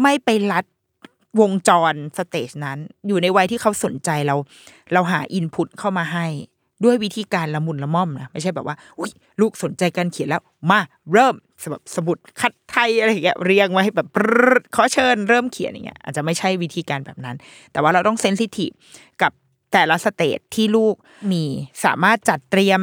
[0.01, 0.65] ไม่ไปลัด
[1.39, 2.77] วงจร stage นั้น
[3.07, 4.35] อยู่ในวัยที่เขาสนใจเรา
[4.93, 6.27] เราหา input เข้ามาให้
[6.83, 10.79] ด้วยวิธีการละมุนละม่อมนะไม่ใช่แบบว่าอุ้ยลูกสนใจการเขียนแล้ว มา
[11.11, 11.35] เริ่ม
[11.71, 14.07] แบบสมุดคัดไทยอะไรอย่างเงี้ยเรียงไว้ให้แบบ
[14.75, 17.35] ขอเชิญเริ่มเขียนอย่างเงี้ยอาจจะไม่ใช่วิธีการแบบนั้น
[17.71, 18.71] แต่ว่าเราต้อง sensitive
[19.21, 19.31] กับ
[19.73, 20.95] แต่ละ stage ที่ลูก
[21.31, 21.43] มี
[21.85, 22.81] สามารถจัดเตรียม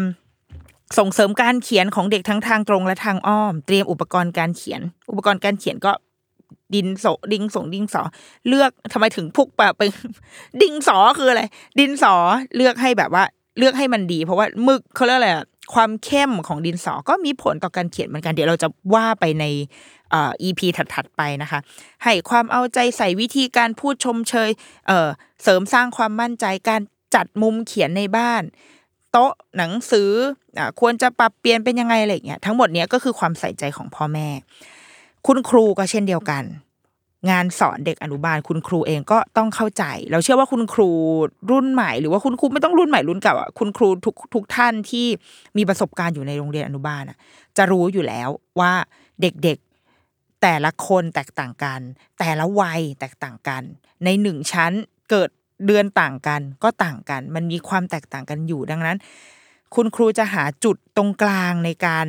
[0.99, 4.80] ส่งเสริมการเขียนของเด็กทั้งทางตรงและทางอ้อม เตรียมอุปกรณ์การเขียน
[5.11, 5.93] อุปกรณ์การเขียนก็
[6.74, 8.03] ดินสอดิงส่งดิงสอ
[8.49, 9.90] เลือกทำไมถึงพุกแบบเป็น
[10.62, 11.43] ดิงสอคืออะไร
[11.80, 12.14] ดินสอ
[12.57, 13.24] เลือกให้แบบว่า
[13.59, 15.30] เลือกให้มันดี เพราะว่ามึกเขาเรียกอะไร
[15.74, 19.45] ความเข้มของดินสอก็มีผลต่อการเขียนเหมือนกันเดี๋ยวเราจะว่าไปใน
[20.11, 21.61] เอ่อ EP ถัดๆไปนะคะ
[22.05, 24.51] ให้ความเอาใจใส่วิธีการพูดชมเชย
[24.86, 25.09] เอ่อ
[25.43, 26.80] เสริมสร้างความมั่นใจการ
[27.14, 28.43] จัดมุมเขียนในบ้าน
[29.13, 30.11] โต๊ะหนังสือ
[30.59, 34.29] อ่าควรจะปรับเปลี่ยนเป็นยังไงอะไรเงี้ยทั้งหมดเนี้ยก็คือความใส่ใจของพ่อแม่
[35.27, 36.45] คุณครูก็เช่นเดียวกัน
[37.31, 40.91] งานสอนเด็กอนุบาล คุณครูเองก็ต้องเข้าใจ เราเชื่อว่าคุณครู
[41.51, 45.07] รุ่นใหม่ หรือว่าคุณครูไม่ต้องรุ่นใหม่รุ่นเก่าอะคุณครูทุกทุกท่านที่
[45.57, 47.17] มีประสบการณ์อยู่ในโรงเรียนอนุบาลอะ
[47.57, 48.29] จะรู้อยู่แล้ว
[48.61, 48.73] ว่า
[49.21, 51.81] เด็กๆแต่ละคนแตกต่างกัน
[52.19, 53.63] แต่ละวัยแตกต่างกัน
[54.05, 54.73] ในหนึ่งชั้น
[55.11, 55.31] เกิด
[55.67, 58.97] เดือนต่างกันก็ต่างกัน มันมีความแตกต่างกันอยู่ดังนั้น
[59.75, 62.07] คุณครูจะหาจุดตรงกลางในการ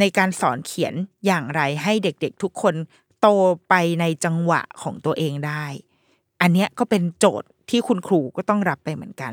[0.00, 0.94] ในการสอนเขียน
[1.26, 2.74] อย่างไรให้เด็กๆทุกคน
[3.20, 3.26] โต
[3.68, 5.64] ไปในจังหวะของตัวเองได้
[6.40, 9.32] อันเนี้ยก็เป็นโจทย์ที่คุณครูก็ต้องรับไปเหมือนกัน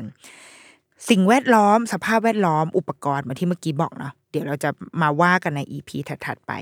[1.10, 4.70] สิ่งแวดล้อมสภาพแวดล้อมอุปกรณ์เหมือนที่เมื่อกี้บอกเนาะเดี๋ยวเราจะ
[5.02, 6.52] มาว่ากันใน EP ถัดๆไป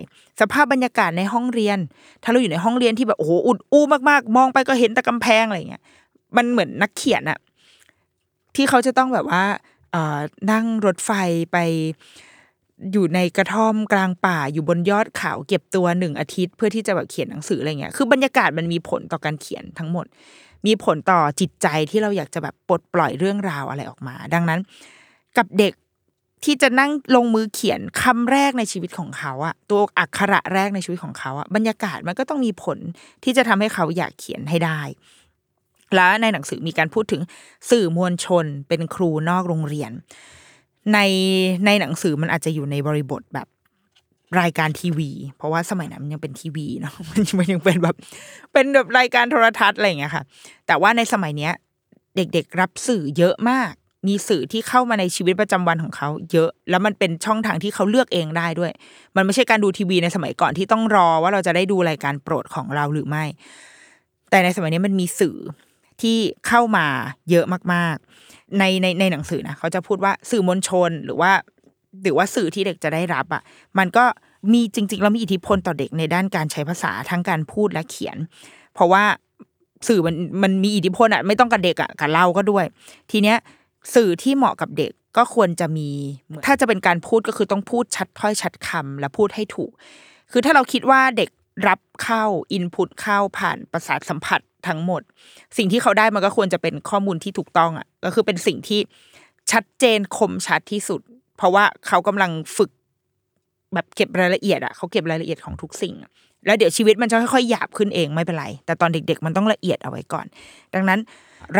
[0.41, 1.79] สภาพบรรยากาศในห้องเรียน
[2.23, 5.83] ถ้าเราอยู่ในห้องเรียนที่แบบโอ้โหอุดอู้มากๆ มองไปก็เห็นแต่กำแพงอะไรเงี้ย
[6.37, 7.39] มันเหมือนนักเขียนอะ
[8.57, 9.45] ที่เขาจะต้องแบบว่า
[9.93, 10.19] เอ่อ
[10.51, 11.11] นั่งรถไฟ
[11.53, 11.57] ไป
[12.93, 20.07] อยู่ในกระท่อมกลางป่าอยู่บนยอดเขาเก็บตัวหนึ่งอาทิตย์ เพื่อที่จะแบบเขียนหนังสืออะไรเงี้ยคือบรรยากาศมันมีผลต่อการเขียนทั้งหมด
[20.67, 24.61] มีผลต่อจิตใจที่เราอยากจะแบบปลดปล่อยเรื่องราวอะไรออกมา ดังนั้น
[25.37, 25.73] กับเด็ก
[26.45, 32.79] ที่จะนั่งลงมือเขียนคำแรกในชีวิตของเขาอะตัวอักขระแรกในชีวิตของเขาอะบรรยากาศมันก็ต้องมีผล
[33.25, 34.81] ที่จะทำให้เขาอยากเขียนให้ได้
[35.95, 37.23] แล้วในหนังสือมีการพูดถึง
[37.71, 39.93] สื่อมวลชนเป็นครูนอกโรงเรียน
[40.93, 40.99] ใน
[41.67, 43.49] ในหนังสือมันอาจจะอยู่ในบริบทแบบ
[44.41, 47.97] รายการทีวี เพราะว่าสมัยนั้นมันยังเป็นทีวีเนาะมันมันยังเป็นแบบ
[48.53, 50.25] เป็นแบบรายการโทรทัศน์อะไรอย่างเงี้ยค่ะ
[50.67, 51.53] แต่ว่าในสมัยเนี้ย
[52.17, 53.73] เด็กๆรับสื่อเยอะมาก
[54.09, 58.73] มีสื่อที่เข้ามาในชีวิตประจำวันของเขา เยอะ แล้วมันเป็นช่องทางที่เขาเลือกเองได้ด้วย
[59.17, 63.25] มันไม่ใช่การดูทีวีในสมัยก่อนที่ต้องรอว่าเราจะได้ดูรายการโปรดของเราหรือไม่
[64.31, 65.37] แต่ในสมัยนี้มันมีสื่อ
[66.03, 66.87] ที่เข้ามา
[67.31, 71.33] เยอะมากๆ ในในในหนังสือนะเขาจะพูดว่าสื่อมวลชนหรือว่า
[72.03, 73.43] หรือว่าสื่อที่เด็กจะได้รับอะ
[73.79, 74.05] มันก็
[74.53, 78.17] มีจริงๆแล้วมีอิทธิพลต่อเด็กในด้านการใช้ภาษาทั้งการพูดและเขียน
[78.75, 79.05] เพราะว่า
[79.89, 82.65] สื่อมันมันมีอิทธิพลอะไม่ต้องกับเด็กอะกับเราก็ด้วย
[83.11, 83.37] ทีเนี้ย
[83.95, 85.89] สื่อที่เหมาะกับเด็กก็ควรจะมี
[86.47, 89.71] ถ้าจะเป็นการพูดก็คือต้องพูดชัดถ้อยชัดคำและพูดให้ถูก
[90.31, 91.31] คือถ้าเราคิดว่าเด็ก
[91.69, 95.03] รับเข้าอินพุตเข้าผ่านประสาทสัมผัส ทั้งหมด
[95.57, 98.81] สิ่งที่เขาได้มันก็ควรจะเป็นข้อมูลที่ถูกต้องอะก็คือเป็นสิ่งที่
[99.53, 101.01] ชัดเจนคมชัดที่สุด
[101.37, 102.71] เพราะว่าเขากำลังฝึก
[103.75, 105.95] แบบเก็บรายละเอียดอะเขาเก็บรายละเอียดของทุกสิ่ง
[106.47, 110.27] แล้วเดี๋ยวชีวิตมันจะค่อยๆหยาบขึ้นเองไม่เป็นไร แต่ตอนเด็ก ๆ มันต้องละเอียดเอาไว้ก่อน
[110.75, 111.01] ดังนั้น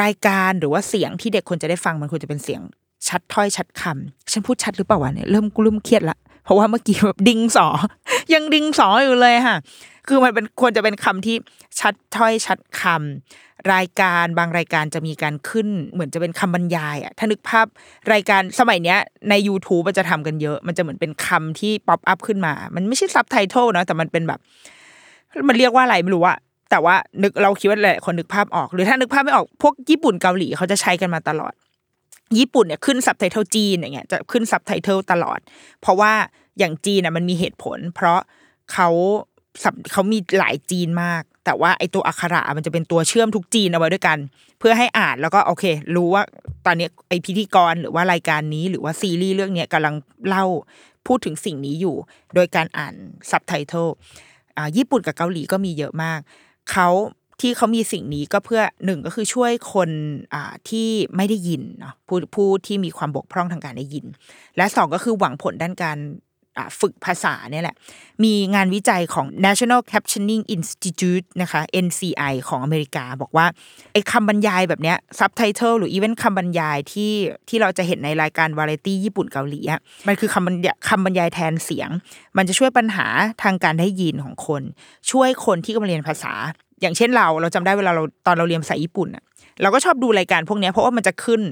[0.03, 2.61] รายการหรือว่าเสียงที่เด็กควรจะได้ฟังมันควรจะเป็นเสียง
[3.09, 7.67] ชัดถ้อยชัดคำฉันพูดชัดหรือเปล่าวะเนี่ยเริ่มกูเริ่มเครียดละเพราะว่าเมื่อกี้แบบดิงสอ
[8.35, 9.57] ยังดิงสออยู่เลยค่ะ
[10.11, 11.37] คือมันเป็นควรจะเป็นคำที่
[11.81, 17.67] ชัดถ้อยชัดคำรายการบางรายการจะมีการขึ้น เหมือนจะเป็นคำบรรยายอะถ้านึกภาพ
[18.13, 18.99] รายการสมัยเนี้ย
[19.31, 24.41] ใน YouTube มันจะทำกันเยอะ มันจะเหมือนเป็นคำที่ pop up ขึ้นมา มันไม่ใช่ซับไตเติลนะแต่มันเป็นแบบ
[25.49, 26.39] มันเรียกว่าอะไรไม่รู้อะ
[26.71, 31.53] แต่ว่านึกเราคิดว่าหลายคนนึกภาพออก หรือถ้านึกภาพไม่ออกพวกญี่ปุ่นเกาหลีเขาจะใช้กันมาตลอด
[32.39, 35.39] ญี่ปุ่นเนี่ยขึ้นซับไตเติลจีนอย่างเงี้ยจะขึ้นซับไตเติลตลอด
[35.81, 36.13] เพราะว่า
[36.59, 38.21] อย่างจีนน่ะมันมีเหตุผล เพราะ
[38.73, 38.89] เขา
[39.93, 44.19] เขามีหลายจีนมาก แต่ว่าไอตัวอักขระมันจะเป็นตัวเชื่อมทุกจีนเอาไว้ด้วยกัน
[44.59, 45.65] เพื่อให้อ่านแล้วก็โอเค
[45.97, 46.23] รู้ว่า
[46.67, 49.95] ตอนนี้ไอพิธีกรหรือว่ารายการนี้ หรือว่าซีรีส์เรื่องนี้กำลัง
[50.29, 50.45] เล่า
[51.07, 51.97] พูดถึงสิ่งนี้อยู่
[52.35, 52.95] โดยการอ่าน
[53.31, 53.87] ซับไตเติล
[54.57, 56.21] อ่าญี่ปุ่นกับเกาหลีก็มีเยอะมาก
[56.73, 56.89] เขา
[57.41, 59.91] ที่เขามีสิ่งนี้ก็เพื่อหนึ่งก็คือช่วยคน
[60.35, 64.07] อ่าที่ไม่ได้ยินเนาะผู้ผู้ที่มีความบกพร่องทางการได้ยิน
[64.57, 65.99] และสองก็คือหวังผลด้านการ
[66.81, 67.77] ฝึกภาษาเนี่ยแหละ
[68.25, 73.47] มีงานวิจัยของ National Captioning Institute นะคะ NCI ของอเมริกาบอกว่า
[73.93, 77.13] ไอ้คำบรรยายแบบเนี้ย subtitle หรือ even คำบรรยายที่
[77.49, 81.91] ที่เราจะเห็นในรายการวาไรตี้ญี่ปุ่นเกาหลีอะมันคือคำบรรยายคำบรรยายแทนเสียง
[82.37, 83.07] มันจะช่วยปัญหา
[83.43, 84.63] ทางการได้ยินของคน
[85.11, 86.35] ช่วยคนที่กำลังเรียนภาษา
[86.83, 89.25] อย่างเช่นเราเราจำได้เวลาเราตอนเราเรียนภาษาญี่ปุ่นอะ
[89.63, 91.43] เราก็ชอบดูรายการพวกนี้เพราะว่ามันจะขึ้น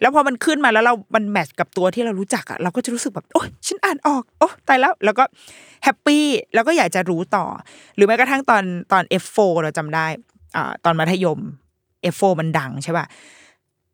[0.00, 5.24] แล้วพอมันขึ้นมาแล้วเรา มันแมทช์กับตัวที่เรารู้จักอะเราก็จะรู้สึกแบบโอ๊ยฉันอ่านออก โอ้ตายแล้ว แล้วก็
[5.84, 6.24] แฮปปี้
[6.54, 7.44] แล้วก็อยากจะรู้ต่อ
[7.96, 10.06] หรือแม้กระทั่งตอนตอน F4 เราจำได้
[10.56, 11.38] อ่าตอนมัธยม
[12.14, 13.06] F4 มันดังใช่ป่ะ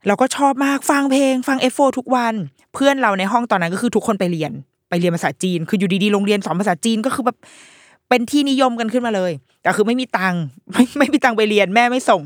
[0.07, 2.35] เราก็ชอบมากฟังเพลง ฟัง F4 ทุกวัน
[2.75, 4.53] เพื่อนเราในห้องตอนนั้นก็คือทุกคนไปเรียน
[4.89, 7.39] ไปเรียนภาษาจีน คืออยู่ดีๆ โรงเรียนสอนภาษาจีนก็คือแบบ
[8.15, 9.33] เป็นที่นิยมกันขึ้นมาเลย
[9.63, 10.43] แต่คือไม่มีตังค์
[10.73, 12.23] ไม่ไม่มีตังค์ไปเรียนแม่ไม่ส่ง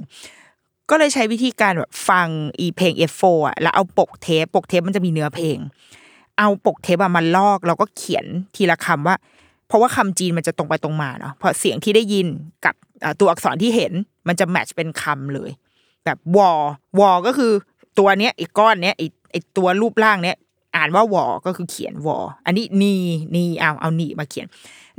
[0.90, 2.28] ก็เลยใช้วิธีการแบบฟัง
[2.60, 5.58] อีเพลง F4 อะแล้วเอาปกเทปปกเทปมันจะมีเนื้อเพลง
[6.38, 8.26] เอาปกเทปอะมาลอกแล้วก็เขียน
[8.56, 9.16] ทีละคำว่า
[9.68, 12.26] เพราะว่าคำจีนมันจะตรงไปตรงมาเนาะเพราะเสียงที่ได้ยิน
[12.64, 12.74] กับ
[13.20, 13.92] ตัวอักษรที่เห็น
[14.28, 15.50] มันจะแมทช์เป็นคำเลย
[16.04, 16.50] แบบวอ
[16.98, 17.52] วอก็คือ
[17.98, 20.36] ตัวเนี้ยไอ้ก้อนเนี้ยไอ้ไอ้ตัวรูปร่างเนี้ย
[20.76, 22.16] อ่านว่าวอก็คือเขียนวอ
[22.46, 22.94] อันนี้นี
[23.34, 24.46] นีเอาเอานีมาเขียน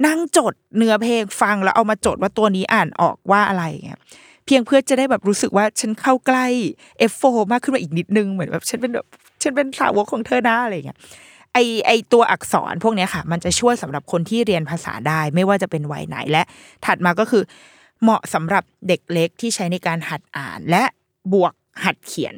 [0.06, 4.00] นั่งจดเนื้อเพลงฟังแล้วเอามาจดว่าตัวนี้อ่านออกว่าอะไรเงี้ย
[4.45, 6.45] เพียงเพื่อจะได้แบบรู้สึกว่าฉันเข้าใกล้
[7.12, 9.06] F4 มากขึ้นมาอีกนิดนึงเหมือนแบบฉันเป็นแบบ
[9.41, 10.98] ฉันเป็นสาวกของเธอหนะอะไรเงี้ย
[11.54, 16.43] ไอไอตัวอักษรพวกนี้ค่ะ มันจะช่วยสำหรับคนที่เรียนภาษาได้ไม่ว่าจะเป็นวัยไหนและ
[16.86, 17.43] ถัดมาก็คือ
[18.02, 20.84] เหมาะสำหรับเด็กเล็กที่ใช้ในการหัดอ่านและ
[21.34, 22.36] บวกหัดเขียน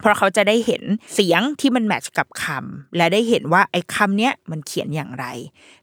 [0.00, 0.82] เพราะเขาจะได้เห็น
[1.14, 5.26] เสียงที่มันแมทช์กับคำและได้เห็นว่าไอ้คำเนี้ยมันเขียนอย่างไร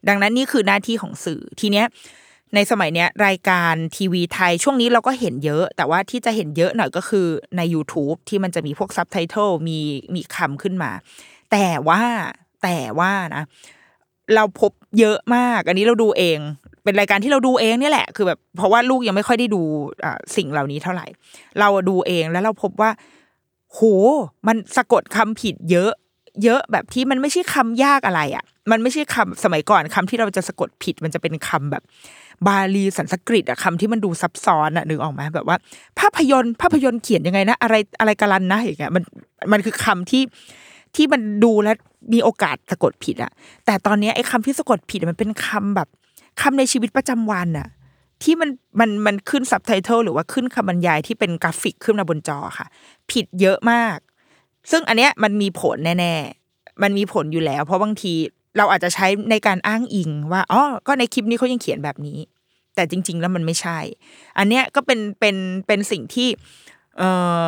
[0.08, 1.86] ดังนั้นนี่คือหน้าที่ของสื่อทีเนี้ย
[2.54, 9.78] ในสมัยเนี้ยรายการทีวีไทยช่วงนี้เราก็เห็นเยอะ แต่ว่าที่จะเห็นเยอะหน่อยก็คือใน YouTube ที่มันจะมีพวกซับไตเติลมี
[10.14, 10.90] มีคำขึ้นมา
[11.52, 12.02] แต่ว่า
[12.62, 13.44] แต่ว่านะ
[14.34, 16.38] เราพบเยอะมาก อันนี้เราดูเอง
[16.84, 19.62] เป็นรายการที่เราดูเองเนี่ยแหละ คือแบบเพราะว่าลูกยังไม่ค่อยได้ดู
[20.04, 21.06] อ่าสิ่งเหล่านี้เท่าไหร่
[21.60, 22.90] เราดูเองแล้วเราพบว่า
[23.74, 23.80] โห
[24.46, 25.92] มันสะกดคำผิดเยอะ
[26.44, 31.82] เยอะแบบที่มันไม่ใช่คำยากอะไรอะ มันไม่ใช่คำสมัยก่อนคำที่เราจะสะกดผิดมันจะเป็นคำแบบ
[32.46, 35.56] บาลีสันสกฤตอะคำที่มันดูซับซ้อนอะนึกออกไหมแบบว่า
[36.00, 39.02] ภาพยนตร์ ภาพยนตร์เขียนยังไงนะ อะไรอะไรกาลันนะอย่างเงี้ยมัน
[39.52, 40.22] มันคือคำที่
[40.96, 41.76] ที่มันดูแล้ว
[42.12, 43.30] มีโอกาสสะกดผิดอะ
[43.66, 45.88] แต่ตอนนี้ไอ้คำที่สะกดผิดมันเป็นคำแบบ
[46.40, 47.68] คำในชีวิตประจำวันอะ
[48.24, 48.50] ที่มัน
[48.80, 52.66] มันมันขึ้นซับไตเติลหรือว่าขึ้นคำบรรยายที่เป็นกราฟิกขึ้นมาบนจอค่ะ
[53.10, 53.98] ผิดเยอะมาก
[54.70, 58.14] ซึ่งอันเนี้ยมันมีผลแน่ๆ มันมีผลอยู่แล้ว เพราะบางที
[58.56, 62.18] เราอาจจะใช้ในการอ้างอิงว่าอ๋อก็ในคลิปนี้เขายังเขียนแบบนี้
[62.74, 63.78] แต่จริง ๆ แล้วมันไม่ใช่
[64.38, 66.28] อันเนี้ยก็เป็นเป็นเป็นสิ่งที่
[66.98, 67.02] เอ
[67.40, 67.42] อ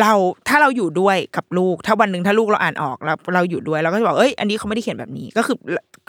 [0.00, 0.12] เรา
[0.48, 5.56] ถ้าเราอยู่ด้วยกับลูก ถ้าวันหนึ่งถ้าลูกเราอ่านออกแล้วเราอยู่ด้วยเราก็จะบอกเอ้ยอันนี้เขาไม่ได้เขียนแบบนี้ก็คือ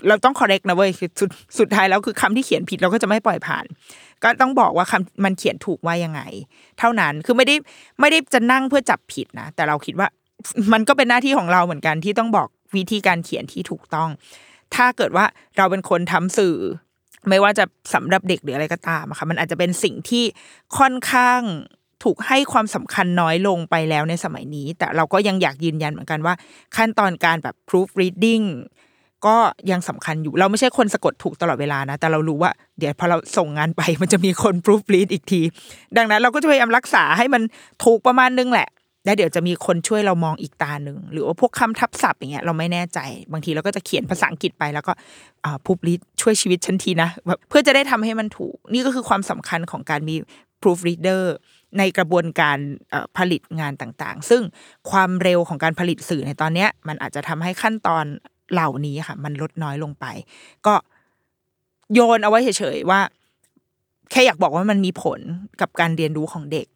[0.07, 1.29] เราต้อง correct นะเว้ยสุด
[1.59, 3.65] สุดท้ายแล้วคือคำที่เขียนผิดเราก็จะไม่ปล่อยผ่าน
[4.23, 6.21] ก็ต้องบอกว่าคำมันเขียนถูกว่ายังไง
[6.79, 7.55] เท่านั้นคือไม่ได้
[7.99, 10.07] ไม่ได้จะนั่งเพื่อจับผิดนะแต่เราคิดว่า
[10.73, 14.09] มันก็เป็นหน้าที่ของเราเหมือนกันที่ต้องบอกวิธีการเขียนที่ถูกต้อง
[14.75, 15.25] ถ้าเกิดว่า
[15.57, 16.55] เราเป็นคนทำสื่อ
[17.29, 17.63] ไม่ว่าจะ
[17.93, 20.23] สำหรับเด็กหรืออะไรก็ตามค่ะมันอาจจะเป็นสิ่งที่
[20.77, 21.41] ค่อนข้าง
[22.03, 26.33] ถูกให้ความสำคัญน้อยลงไปแล้วในสมัยนี้ แต่เราก็ยังอยากยืนยันเหมือนกันว่า
[26.75, 28.45] ขั้นตอนการแบบ proof reading
[29.25, 29.37] ก็
[29.71, 35.41] ยังสำคัญอยู่เราไม่ใช่คนสะกดถูกตลอดเวลานะ แต่เรารู้ว่า เดี๋ยวพอเราส่งงานไปมันจะมีคน proof read อีกที
[35.97, 37.41] ดังนั้นเราก็จะพยายามรักษาให้มัน
[37.83, 38.69] ถูกประมาณนึงแหละ
[39.05, 42.99] แล้วเดี๋ยวจะมีคนช่วยเรามองอีกตาหนึ่งหรือว่าพวกคำทับศัพท์อย่างเงี้ยเราไม่แน่ใจ
[43.31, 44.93] บางทีเราก็จะเขียนภาษาอังกฤษไปแล้วก็
[45.45, 50.15] อ่าพูบลิดช่วยชีวิตฉันทีนะแบบเพื่อจะได้ทำให้มันถูก นี่ก็คือความสำคัญของการมี
[50.61, 51.23] proofreader
[51.77, 52.57] ในกระบวนการ
[53.17, 54.41] ผลิตงานต่างๆ ซึ่ง
[54.91, 58.05] ความเร็วของการผลิตสื่อในตอนนี้มันอาจจะทำให้ขั้นตอน
[58.53, 60.05] เหล่านี้ค่ะ มันลดน้อยลงไป
[60.67, 60.75] ก็
[61.93, 63.01] โยนเอาไว้เฉยๆว่า
[64.11, 65.19] แค่อยากบอกว่ามันมีผล
[65.61, 66.67] กับการเรียนรู้ของเด็ก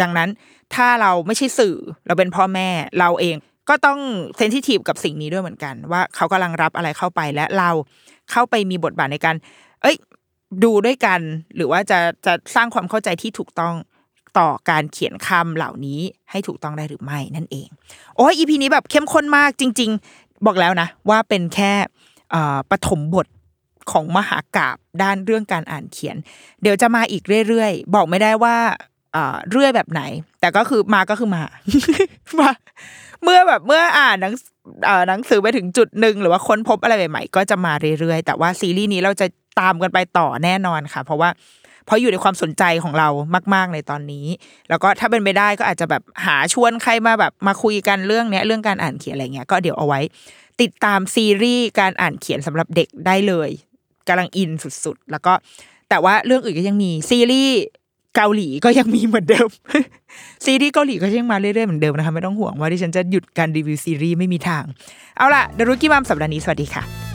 [0.00, 0.28] ดังนั้น
[0.74, 1.76] ถ้าเราไม่ใช่สื่อ
[2.06, 2.68] เราเป็นพ่อแม่
[2.98, 3.36] เราเอง
[3.68, 4.00] ก็ต้อง
[4.36, 7.70] เซนซิทีฟกับสิ่งนี้ด้วยเหมือนกัน ว่าเขากำลังรับอะไรเข้าไปและเรา
[8.30, 9.36] เข้าไปมีบทบาทในการ
[9.82, 9.96] เอ้ย
[10.64, 11.20] ดูด้วยกัน
[11.56, 13.74] หรือว่าจะจะสร้างความเข้าใจที่ถูกต้อง
[14.38, 16.00] ต่อการเขียนคำเหล่านี้
[16.30, 17.68] ให้ถูกต้องได้หรือไม่นั่นเอง
[18.16, 21.72] โอ้ยอีพีนี้แบบเข้มข้นมากจริง ๆ บอกแล้วนะ ว่าเป็นแค่
[22.70, 23.26] ปฐมบท
[23.90, 26.16] ของมหากราบด้านเรื่องการอ่านเขียน
[26.62, 28.56] เดี๋ยวจะมาอีกเรื่อยๆ บอกไม่ได้ว่า
[29.50, 30.02] เรื่อยแบบไหน
[30.40, 31.42] แต่ก็คือมาก็คือมา
[32.40, 32.50] มา
[33.22, 34.34] เมื่อแบบเมื่ออ่านหนัง
[35.08, 39.26] หนังสือไปถึงจุดหนึ่งหรือว่าค้นพบอะไรใหม่ๆก็จะมาเรื่อยๆ แต่ว่าซีรีส์นี้เราจะ
[39.60, 41.28] ตามกันไปต่อแน่นอนค่ะ เพราะว่า
[41.88, 43.08] เพราะอยู่ในความสนใจของเรา
[43.54, 44.26] มาก ๆในตอนนี้
[44.68, 50.00] แล้วก็ถ้าเป็นไปได้ก็อาจจะแบบหาชวนใครมาแบบมาคุยกันเรื่องเนี้ยเรื่องการอ่านเขียนอะไรเงี้ยก็เดี๋ยวเอาไว้
[50.60, 53.50] ติดตามซีรีส์การอ่านเขียนสำหรับเด็กได้เลย
[54.08, 54.50] กำลังอิน
[54.84, 55.32] สุดๆ แล้วก็
[55.88, 57.58] แต่ว่าเรื่องอื่นก็ยังมีซีรีส์
[58.16, 59.48] เกาหลีก็ยังมีเหมือนเดิม
[60.44, 64.64] ซีรีส์เกาหลีก็ยังมาเรื่อยๆเหมือนเดิมนะคะไม่ต้องห่วงว่าที่ฉันจะหยุดการรีวิวซีรีส์ไม่มีทาง
[65.16, 67.07] เอาล่ะเดรุกี้มัมสัปดาห์นี้สวัสดีค่ะ